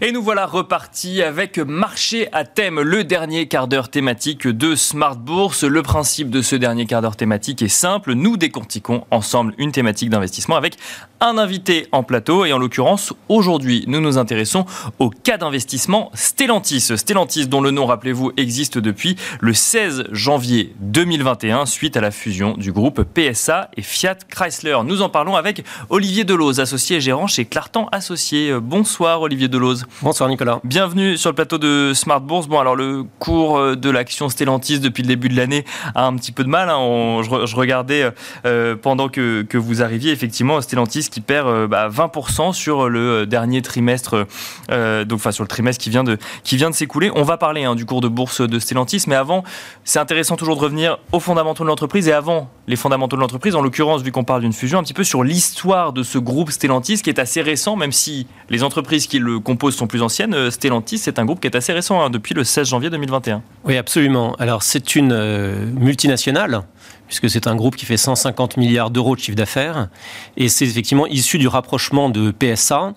[0.00, 5.16] Et nous voilà repartis avec Marché à thème, le dernier quart d'heure thématique de Smart
[5.16, 5.64] Bourse.
[5.64, 8.12] Le principe de ce dernier quart d'heure thématique est simple.
[8.12, 10.76] Nous décortiquons ensemble une thématique d'investissement avec
[11.20, 12.44] un invité en plateau.
[12.44, 14.66] Et en l'occurrence, aujourd'hui, nous nous intéressons
[15.00, 16.92] au cas d'investissement Stellantis.
[16.96, 22.54] Stellantis, dont le nom, rappelez-vous, existe depuis le 16 janvier 2021, suite à la fusion
[22.56, 24.78] du groupe PSA et Fiat Chrysler.
[24.84, 28.52] Nous en parlons avec Olivier Deloz, associé et gérant chez Clartan Associés.
[28.60, 29.87] Bonsoir, Olivier Deloz.
[30.02, 30.60] Bonsoir Nicolas.
[30.64, 32.46] Bienvenue sur le plateau de Smart Bourse.
[32.46, 35.64] Bon, alors le cours euh, de l'action Stellantis depuis le début de l'année
[35.94, 36.68] a un petit peu de mal.
[36.68, 37.22] Hein.
[37.22, 38.08] je, regardais
[38.44, 43.62] euh, pendant que, vous arriviez, effectivement, Stellantis qui perd 20% euh, bah, sur le dernier
[43.62, 44.26] trimestre,
[44.68, 47.10] donc enfin sur le trimestre qui vient de, qui vient de s'écouler.
[47.16, 49.42] On va parler hein, du cours de bourse de Stellantis, mais avant,
[49.84, 53.56] c'est intéressant toujours de revenir aux fondamentaux de l'entreprise et avant les fondamentaux de l'entreprise,
[53.56, 56.50] en l'occurrence, vu qu'on parle d'une fusion, un petit peu sur l'histoire de ce groupe
[56.50, 60.34] Stellantis qui est assez récent, même si les entreprises qui le composent plus anciennes.
[60.34, 63.42] Euh, Stellantis, c'est un groupe qui est assez récent, hein, depuis le 16 janvier 2021.
[63.64, 64.34] Oui, absolument.
[64.38, 66.62] Alors, c'est une euh, multinationale
[67.06, 69.88] puisque c'est un groupe qui fait 150 milliards d'euros de chiffre d'affaires,
[70.36, 72.92] et c'est effectivement issu du rapprochement de PSA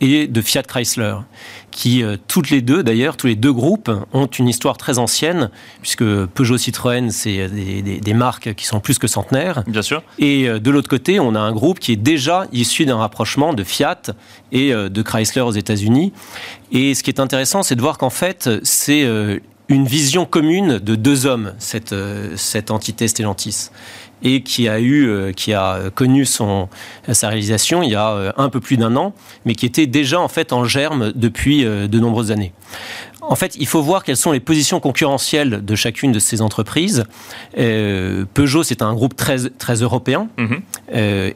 [0.00, 1.16] et de Fiat Chrysler,
[1.70, 5.50] qui euh, toutes les deux, d'ailleurs, tous les deux groupes ont une histoire très ancienne,
[5.80, 9.62] puisque Peugeot Citroën, c'est des, marques qui sont plus que centenaires.
[9.66, 10.02] Bien sûr.
[10.18, 13.52] Et euh, de l'autre côté, on a un groupe qui est déjà issu d'un rapprochement
[13.52, 14.02] de Fiat
[14.52, 16.12] et euh, de Chrysler aux États-Unis.
[16.72, 19.06] Et ce qui est intéressant, c'est de voir qu'en fait, c'est
[19.68, 21.94] une vision commune de deux hommes, cette,
[22.36, 23.70] cette entité Stellantis
[24.22, 26.68] et qui a eu, euh, qui a connu son,
[27.12, 29.14] sa réalisation il y a euh, un peu plus d'un an,
[29.44, 32.52] mais qui était déjà en fait en germe depuis euh, de nombreuses années.
[33.20, 37.04] En fait, il faut voir quelles sont les positions concurrentielles de chacune de ces entreprises.
[37.56, 40.62] Peugeot, c'est un groupe très, très européen mhm.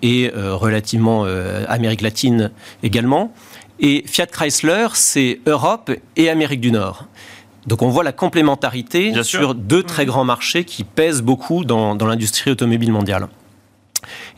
[0.00, 1.24] et relativement
[1.66, 2.52] Amérique latine
[2.84, 3.32] également.
[3.80, 7.06] Et Fiat Chrysler, c'est Europe et Amérique du Nord.
[7.70, 12.50] Donc on voit la complémentarité sur deux très grands marchés qui pèsent beaucoup dans, l'industrie
[12.50, 13.28] automobile mondiale.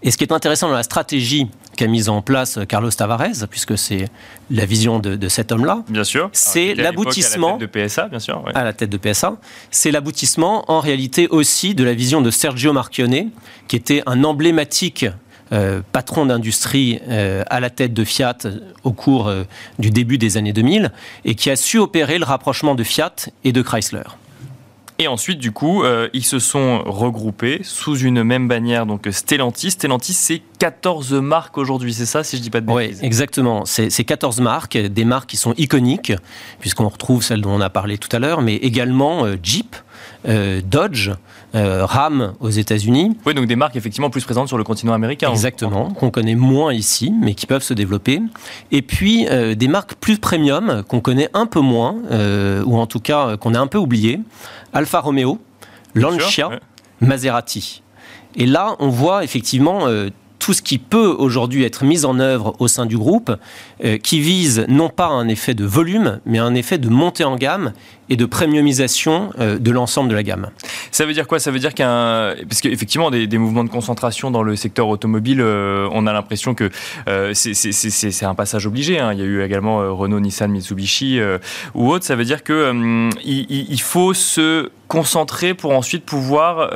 [0.03, 3.79] Et ce qui est intéressant dans la stratégie qu'a mise en place Carlos Tavares, puisque
[3.79, 4.11] c'est
[4.51, 8.75] la vision de, cet homme-là, bien sûr, c'est l'aboutissement de PSA, bien sûr, à la
[8.75, 9.39] tête de PSA,
[9.71, 13.31] c'est l'aboutissement en réalité aussi de la vision de Sergio Marchionne,
[13.67, 15.07] qui était un emblématique
[15.93, 18.39] patron d'industrie euh, à la tête de Fiat
[18.85, 19.45] au cours euh,
[19.79, 20.93] du début des années 2000
[21.25, 24.03] et qui a su opérer le rapprochement de Fiat et de Chrysler.
[24.99, 25.83] Et ensuite, du coup,
[26.13, 29.73] ils se sont regroupés sous une même bannière, donc Stellantis.
[29.73, 33.65] Stellantis, c'est 14 marques aujourd'hui, c'est ça, si je dis pas de bêtises Oui, exactement.
[33.65, 36.13] C'est 14 marques, des marques qui sont iconiques,
[36.61, 39.75] puisqu'on retrouve celles dont on a parlé tout à l'heure, mais également Jeep,
[40.25, 41.11] Dodge,
[41.55, 43.17] euh, RAM aux États-Unis.
[43.27, 45.31] Oui, donc des marques effectivement plus présentes sur le continent américain.
[45.31, 48.21] Exactement, qu'on connaît moins ici, mais qui peuvent se développer.
[48.71, 52.87] Et puis euh, des marques plus premium qu'on connaît un peu moins, euh, ou en
[52.87, 54.21] tout cas qu'on a un peu oublié.
[54.73, 55.39] Alfa Romeo,
[55.95, 56.51] Lancia,
[57.01, 57.83] Maserati.
[58.35, 59.87] Et là, on voit effectivement
[60.43, 63.31] tout ce qui peut aujourd'hui être mis en œuvre au sein du groupe,
[63.85, 67.37] euh, qui vise non pas un effet de volume, mais un effet de montée en
[67.37, 67.73] gamme
[68.13, 70.51] et de premiumisation euh, de l'ensemble de la gamme.
[70.91, 71.39] Ça veut dire quoi?
[71.39, 72.35] Ça veut dire qu'un.
[72.47, 76.55] Parce qu'effectivement, des, des, mouvements de concentration dans le secteur automobile, euh, on a l'impression
[76.55, 76.69] que
[77.09, 78.99] euh, c'est un passage obligé.
[78.99, 79.15] Hein.
[79.15, 81.21] Il y a eu également euh, Renault, Nissan, Mitsubishi
[81.75, 82.05] ou autres.
[82.05, 86.71] Ça veut dire qu'il il faut se concentrer pour ensuite pouvoir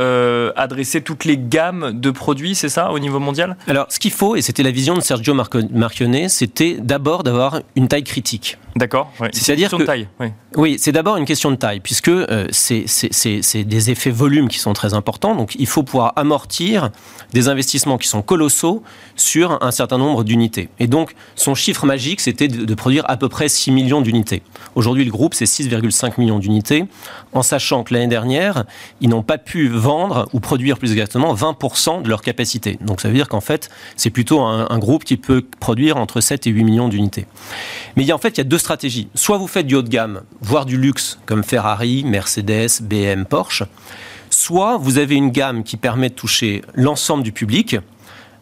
[0.56, 3.58] adresser toutes les gammes de produits, c'est ça, au niveau mondial?
[3.68, 7.88] Alors, ce qu'il faut, et c'était la vision de Sergio Marchionnet, c'était d'abord d'avoir une
[7.88, 8.56] taille critique.
[8.76, 9.12] D'accord.
[9.32, 10.08] C'est-à-dire que taille.
[10.20, 14.58] Oui, oui c'est d'abord une question de taille, puisque euh, c'est des effets volume qui
[14.58, 15.34] sont très importants.
[15.34, 16.90] Donc, il faut pouvoir amortir
[17.32, 18.82] des investissements qui sont colossaux
[19.16, 20.68] sur un certain nombre d'unités.
[20.78, 24.42] Et donc, son chiffre magique, c'était de, produire à peu près 6 millions d'unités.
[24.74, 26.84] Aujourd'hui, le groupe, c'est 6,5 millions d'unités,
[27.32, 28.64] en sachant que l'année dernière,
[29.00, 32.78] ils n'ont pas pu vendre ou produire plus exactement 20% de leur capacité.
[32.80, 36.46] Donc, ça veut dire qu'en fait, c'est plutôt un, groupe qui peut produire entre 7
[36.46, 37.26] et 8 millions d'unités.
[37.96, 39.08] Mais il y a, en fait, il y a deux stratégie.
[39.14, 43.64] Soit vous faites du haut de gamme, voire du luxe, comme Ferrari, Mercedes, BM, Porsche.
[44.30, 47.76] Soit vous avez une gamme qui permet de toucher l'ensemble du public.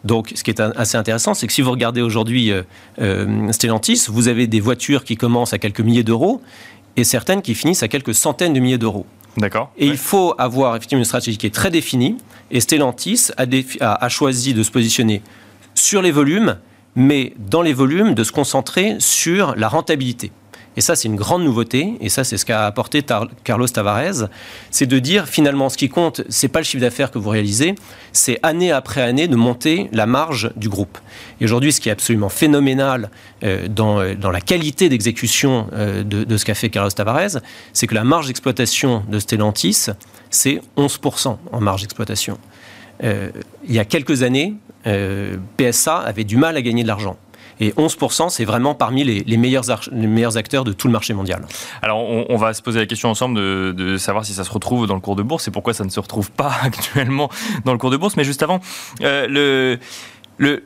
[0.02, 2.62] Donc, ce qui est assez intéressant, c'est que si vous regardez aujourd'hui euh,
[3.00, 6.42] euh, Stellantis, vous avez des voitures qui commencent à quelques milliers d'euros
[6.96, 9.06] et certaines qui finissent à quelques centaines de milliers d'euros.
[9.36, 9.72] D'accord.
[9.78, 12.16] Et il faut avoir effectivement une stratégie qui est très définie.
[12.50, 13.30] Et Stellantis
[13.80, 15.22] a choisi de se positionner
[15.74, 16.56] sur les volumes
[16.96, 20.30] mais dans les volumes, de se concentrer sur la rentabilité.
[20.76, 23.04] Et ça, c'est une grande nouveauté, et ça, c'est ce qu'a apporté
[23.44, 24.28] Carlos Tavares,
[24.70, 27.74] c'est de dire finalement, ce qui compte, c'est pas le chiffre d'affaires que vous réalisez,
[28.12, 30.98] c'est année après année de monter la marge du groupe.
[31.40, 33.10] Et aujourd'hui, ce qui est absolument phénoménal
[33.44, 37.40] euh, dans, euh, dans, la qualité d'exécution euh, de, ce qu'a fait Carlos Tavares,
[37.72, 39.86] c'est que la marge d'exploitation de Stellantis,
[40.30, 42.38] c'est 11% en marge d'exploitation.
[43.02, 44.54] il y a quelques années,
[45.56, 47.16] PSA avait du mal à gagner de l'argent.
[47.60, 51.44] Et 11%, c'est vraiment parmi les, meilleurs les, meilleurs acteurs de tout le marché mondial.
[51.82, 53.36] Alors, on, va se poser la question ensemble
[53.74, 55.90] de, savoir si ça se retrouve dans le cours de bourse et pourquoi ça ne
[55.90, 57.30] se retrouve pas actuellement
[57.64, 58.16] dans le cours de bourse.
[58.16, 58.60] Mais juste avant,
[59.02, 59.78] euh, le
[60.36, 60.62] le,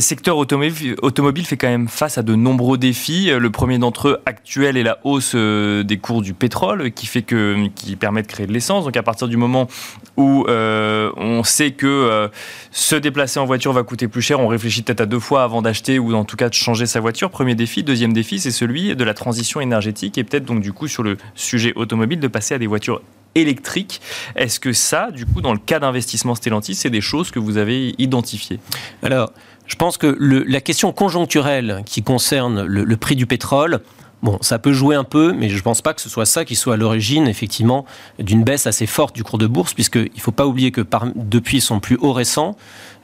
[0.00, 3.30] secteur automobile, fait quand même face à de nombreux défis.
[3.30, 7.96] Le premier d'entre eux actuel est la hausse euh, des cours du pétrole, que, qui
[7.96, 8.84] permet de créer de l'essence.
[8.84, 9.68] Donc à partir du moment
[10.16, 12.28] où euh, on sait que euh,
[12.70, 15.62] se déplacer en voiture va coûter plus cher, on réfléchit peut-être à deux fois avant
[15.62, 17.30] d'acheter ou en tout cas de changer sa voiture.
[17.30, 17.82] Premier défi.
[17.82, 21.16] Deuxième défi, c'est celui de la transition énergétique et peut-être donc du coup sur le
[21.34, 23.00] sujet automobile de passer à des voitures
[23.36, 24.00] électrique.
[24.34, 27.56] Est-ce que ça, du coup, dans le cas d'investissement Stellantis, c'est des choses que vous
[27.56, 28.58] avez identifiées?
[29.02, 29.32] Alors,
[29.66, 33.80] je pense que la question conjoncturelle qui concerne le, prix du pétrole,
[34.22, 36.46] Bon, ça peut jouer un peu, mais je ne pense pas que ce soit ça
[36.46, 37.84] qui soit à l'origine, effectivement,
[38.18, 40.80] d'une baisse assez forte du cours de bourse, puisqu'il ne faut pas oublier que
[41.14, 42.56] depuis son plus haut récent,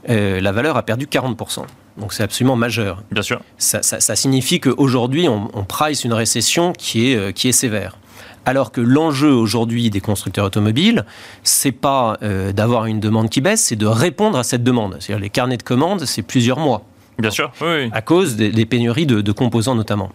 [0.09, 1.65] euh, la valeur a perdu 40%.
[1.99, 3.03] Donc c'est absolument majeur.
[3.11, 3.41] Bien sûr.
[3.59, 7.99] Ça, signifie qu'aujourd'hui, on, on price une récession qui est, euh, qui est sévère.
[8.45, 11.05] Alors que l'enjeu aujourd'hui des constructeurs automobiles,
[11.45, 14.97] c'est pas euh, d'avoir une demande qui baisse, c'est de répondre à cette demande.
[14.99, 16.83] C'est-à-dire les carnets de commandes, c'est plusieurs mois.
[17.19, 17.53] Bien sûr,
[17.93, 20.11] À cause des, pénuries de, composants notamment.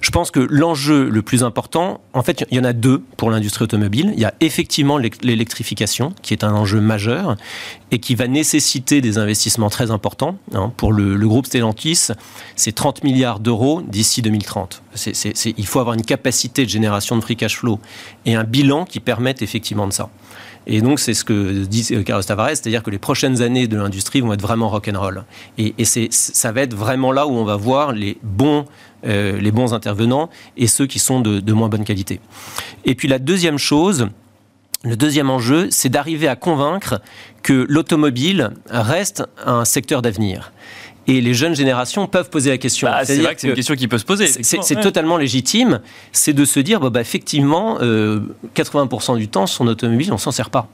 [0.00, 3.30] Je pense que l'enjeu le plus important, en fait, il y en a deux pour
[3.30, 4.12] l'industrie automobile.
[4.14, 7.36] Il y a effectivement l'électrification, qui est un enjeu majeur
[7.90, 10.38] et qui va nécessiter des investissements très importants.
[10.54, 10.72] Hein.
[10.76, 12.08] Pour le, groupe Stellantis,
[12.56, 14.82] c'est 30 milliards d'euros d'ici 2030.
[15.56, 17.78] il faut avoir une capacité de génération de free cash flow
[18.26, 20.10] et un bilan qui permette effectivement de ça.
[20.66, 24.20] Et donc, c'est ce que dit Carlos Tavares, c'est-à-dire que les prochaines années de l'industrie
[24.20, 25.24] vont être vraiment rock'n'roll.
[25.58, 28.66] Et, et ça va être vraiment là où on va voir les bons,
[29.06, 32.20] euh, les bons intervenants et ceux qui sont de, de moins bonne qualité.
[32.84, 34.08] Et puis la deuxième chose,
[34.82, 37.00] le deuxième enjeu, c'est d'arriver à convaincre
[37.42, 40.52] que l'automobile reste un secteur d'avenir.
[41.10, 42.88] Et les jeunes générations peuvent poser la question.
[42.88, 44.28] Bah, c'est vrai que c'est une question qui peut se poser.
[44.28, 45.80] C'est totalement légitime.
[46.12, 50.50] C'est de se dire, bah, effectivement, 80% euh, du temps, son automobile, on s'en sert
[50.50, 50.68] pas.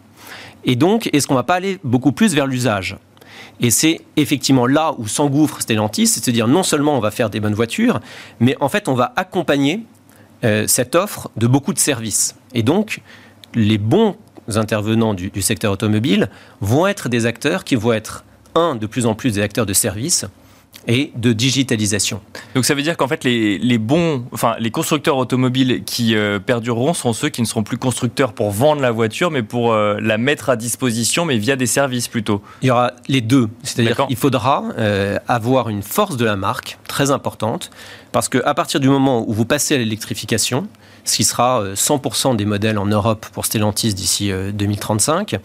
[0.66, 2.98] Et donc, est-ce qu'on va pas aller beaucoup plus vers l'usage?
[3.60, 7.10] Et c'est effectivement là où s'engouffre Stellantis, c'est de se dire non seulement on va
[7.10, 8.00] faire des bonnes voitures,
[8.38, 9.84] mais en fait on va accompagner
[10.44, 12.36] euh, cette offre de beaucoup de services.
[12.52, 13.00] Et donc
[13.54, 14.16] les bons
[14.54, 16.28] intervenants du, du secteur automobile
[16.60, 18.25] vont être des acteurs qui vont être
[18.56, 20.26] un, de plus en plus des acteurs de services
[20.88, 22.20] et de digitalisation.
[22.54, 26.94] Donc ça veut dire qu'en fait les, bons, enfin les constructeurs automobiles qui euh, perdureront
[26.94, 30.18] sont ceux qui ne seront plus constructeurs pour vendre la voiture, mais pour euh, la
[30.18, 32.42] mettre à disposition, mais via des services plutôt.
[32.62, 36.78] Il y aura les deux, c'est-à-dire qu'il faudra euh, avoir une force de la marque
[36.86, 37.70] très importante,
[38.12, 40.68] parce qu'à partir du moment où vous passez à l'électrification,
[41.06, 45.36] ce qui sera 100% des modèles en Europe pour Stellantis d'ici 2035,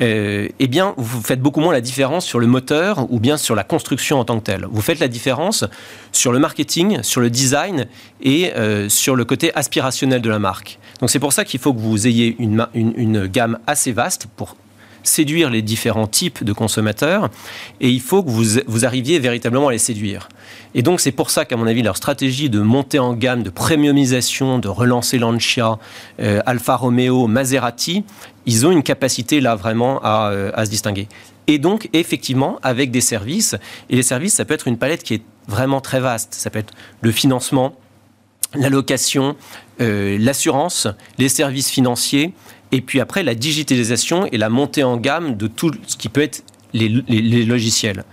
[0.00, 3.64] eh bien, vous faites beaucoup moins la différence sur le moteur ou bien sur la
[3.64, 4.66] construction en tant que telle.
[4.70, 5.64] Vous faites la différence
[6.12, 7.86] sur le marketing, sur le design
[8.20, 8.52] et
[8.88, 10.78] sur le côté aspirationnel de la marque.
[11.00, 14.56] Donc c'est pour ça qu'il faut que vous ayez une, une gamme assez vaste pour
[15.08, 17.30] séduire les différents types de consommateurs
[17.80, 20.28] et il faut que vous, vous arriviez véritablement à les séduire.
[20.74, 23.50] Et donc c'est pour ça qu'à mon avis leur stratégie de monter en gamme, de
[23.50, 25.78] premiumisation, de relancer Lancia,
[26.20, 28.04] euh, Alfa Romeo, Maserati,
[28.46, 31.08] ils ont une capacité là vraiment à, euh, à se distinguer.
[31.46, 33.54] Et donc effectivement avec des services,
[33.90, 36.58] et les services ça peut être une palette qui est vraiment très vaste, ça peut
[36.58, 37.76] être le financement,
[38.54, 39.36] la location,
[39.80, 40.88] euh, l'assurance,
[41.18, 42.32] les services financiers,
[42.72, 46.22] et puis après la digitalisation et la montée en gamme de tout ce qui peut
[46.22, 46.42] être
[46.72, 48.04] les, logiciels.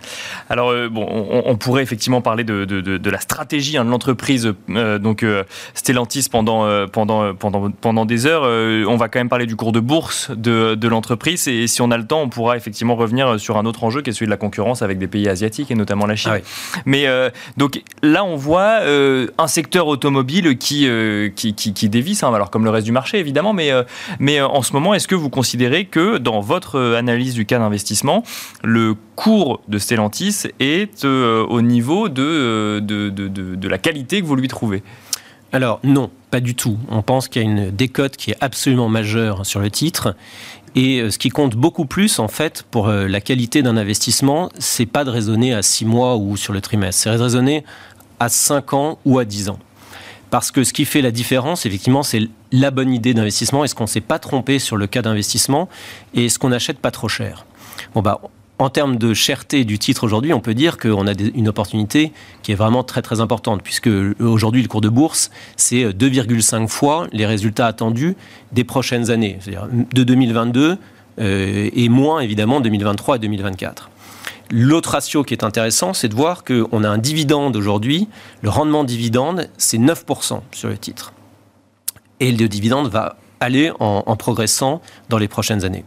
[0.49, 1.05] Alors, euh, bon,
[1.45, 5.43] on, pourrait effectivement parler de, de, la stratégie hein, de l'entreprise, euh, donc euh,
[5.73, 8.43] Stellantis, pendant, pendant, pendant, pendant des heures.
[8.43, 11.47] on va quand même parler du cours de bourse de, l'entreprise.
[11.47, 14.09] Et, si on a le temps, on pourra effectivement revenir sur un autre enjeu qui
[14.09, 16.31] est celui de la concurrence avec des pays asiatiques et notamment la Chine.
[16.35, 17.07] Ah Mais
[17.57, 20.87] donc là, on voit un secteur automobile qui,
[21.35, 23.53] qui, qui, dévisse, hein, alors comme le reste du marché évidemment.
[23.53, 23.71] Mais,
[24.19, 28.23] mais en ce moment, est-ce que vous considérez que dans votre analyse du cas d'investissement,
[28.63, 34.35] le cours de Stellantis est euh, au niveau euh, de, de, la qualité que vous
[34.35, 34.83] lui trouvez
[35.51, 36.79] alors non, pas du tout.
[36.89, 40.15] On pense qu'il y a une décote qui est absolument majeure sur le titre.
[40.73, 44.87] Et euh, ce qui compte beaucoup plus, en fait, pour la qualité d'un investissement, c'est
[44.87, 47.63] pas de raisonner à 6 mois ou sur le trimestre, c'est de raisonner
[48.19, 49.59] à 5 ans ou à 10 ans.
[50.33, 53.63] Parce que ce qui fait la différence, effectivement, c'est la bonne idée d'investissement.
[53.63, 55.69] Est-ce qu'on ne s'est pas trompé sur le cas d'investissement
[56.15, 57.45] et est-ce qu'on n'achète pas trop cher
[57.93, 58.19] Bon, bah,
[58.59, 62.11] en termes de cherté du titre aujourd'hui, on peut dire qu'on a une opportunité
[62.43, 66.63] qui est vraiment très très importante, puisque euh, aujourd'hui le cours de bourse, c'est 2,5
[66.63, 68.15] euh, fois les résultats attendus
[68.51, 70.77] des prochaines années, c'est-à-dire de 2022
[71.19, 73.89] euh, et moins évidemment 2023 et 2024.
[74.51, 78.07] L'autre ratio qui est intéressant, c'est de voir qu'on a un dividende aujourd'hui,
[78.41, 81.13] le rendement dividende, c'est 9% sur le titre.
[82.19, 85.83] Et le dividende va aller en progressant dans les prochaines années.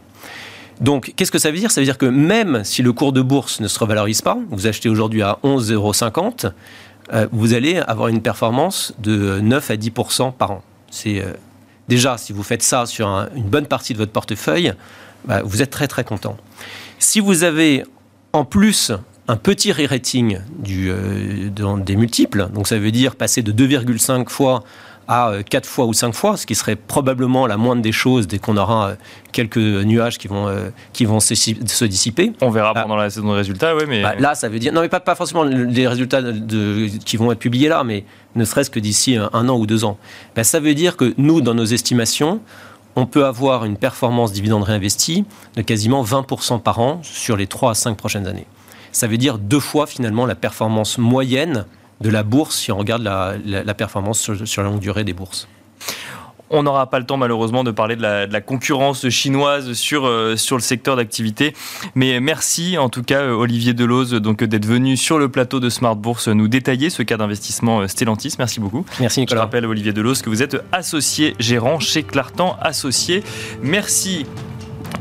[0.81, 1.71] Donc, qu'est-ce que ça veut dire?
[1.71, 4.67] Ça veut dire que même si le cours de bourse ne se revalorise pas, vous
[4.67, 5.93] achetez aujourd'hui à 11,50 euros,
[7.13, 9.91] euh, vous allez avoir une performance de 9 à 10
[10.37, 10.63] par an.
[10.91, 11.33] C'est euh,
[11.87, 14.73] déjà, si vous faites ça sur une bonne partie de votre portefeuille,
[15.25, 16.37] bah, vous êtes très très content.
[16.99, 17.83] Si vous avez
[18.33, 18.91] en plus
[19.27, 21.49] un petit re-rating euh,
[21.79, 24.63] des multiples, donc ça veut dire passer de 2,5 fois
[25.07, 28.27] à 4 euh, fois ou 5 fois, ce qui serait probablement la moindre des choses
[28.27, 28.95] dès qu'on aura euh,
[29.31, 32.33] quelques nuages qui vont, euh, qui vont se, dissiper.
[32.41, 32.81] On verra ah.
[32.81, 34.01] pendant la saison de résultats, oui, mais...
[34.01, 34.73] Bah, là, ça veut dire...
[34.73, 38.03] Non, mais pas, pas forcément les résultats de, qui vont être publiés là, mais
[38.35, 39.97] ne serait-ce que d'ici un, an ou deux ans.
[40.35, 42.41] Bah, ça veut dire que nous, dans nos estimations,
[42.95, 47.71] on peut avoir une performance dividende réinvesti de quasiment 20% par an sur les 3
[47.71, 48.47] à 5 prochaines années.
[48.91, 51.65] Ça veut dire deux fois finalement la performance moyenne
[52.01, 55.47] de la bourse si on regarde la, performance sur, la longue durée des bourses.
[56.49, 60.55] On n'aura pas le temps malheureusement de parler de la, concurrence chinoise sur, euh, sur
[60.55, 61.53] le secteur d'activité.
[61.93, 65.69] Mais merci en tout cas euh, Olivier Delose donc d'être venu sur le plateau de
[65.69, 68.35] Smart Bourse nous détailler ce cas d'investissement euh, Stellantis.
[68.37, 68.85] Merci beaucoup.
[69.01, 69.41] Merci Nicolas.
[69.41, 73.23] Je rappelle Olivier Delose que vous êtes associé gérant chez Clartan Associé.
[73.61, 74.25] Merci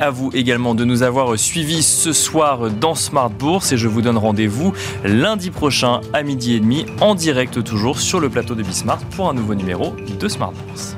[0.01, 4.03] à vous également de nous avoir suivis ce soir dans Smart Bourse et je vous
[4.03, 4.73] donne rendez-vous
[5.05, 9.29] lundi prochain à midi et demi en direct toujours sur le plateau de Bismart pour
[9.29, 10.97] un nouveau numéro de Smart Bourse.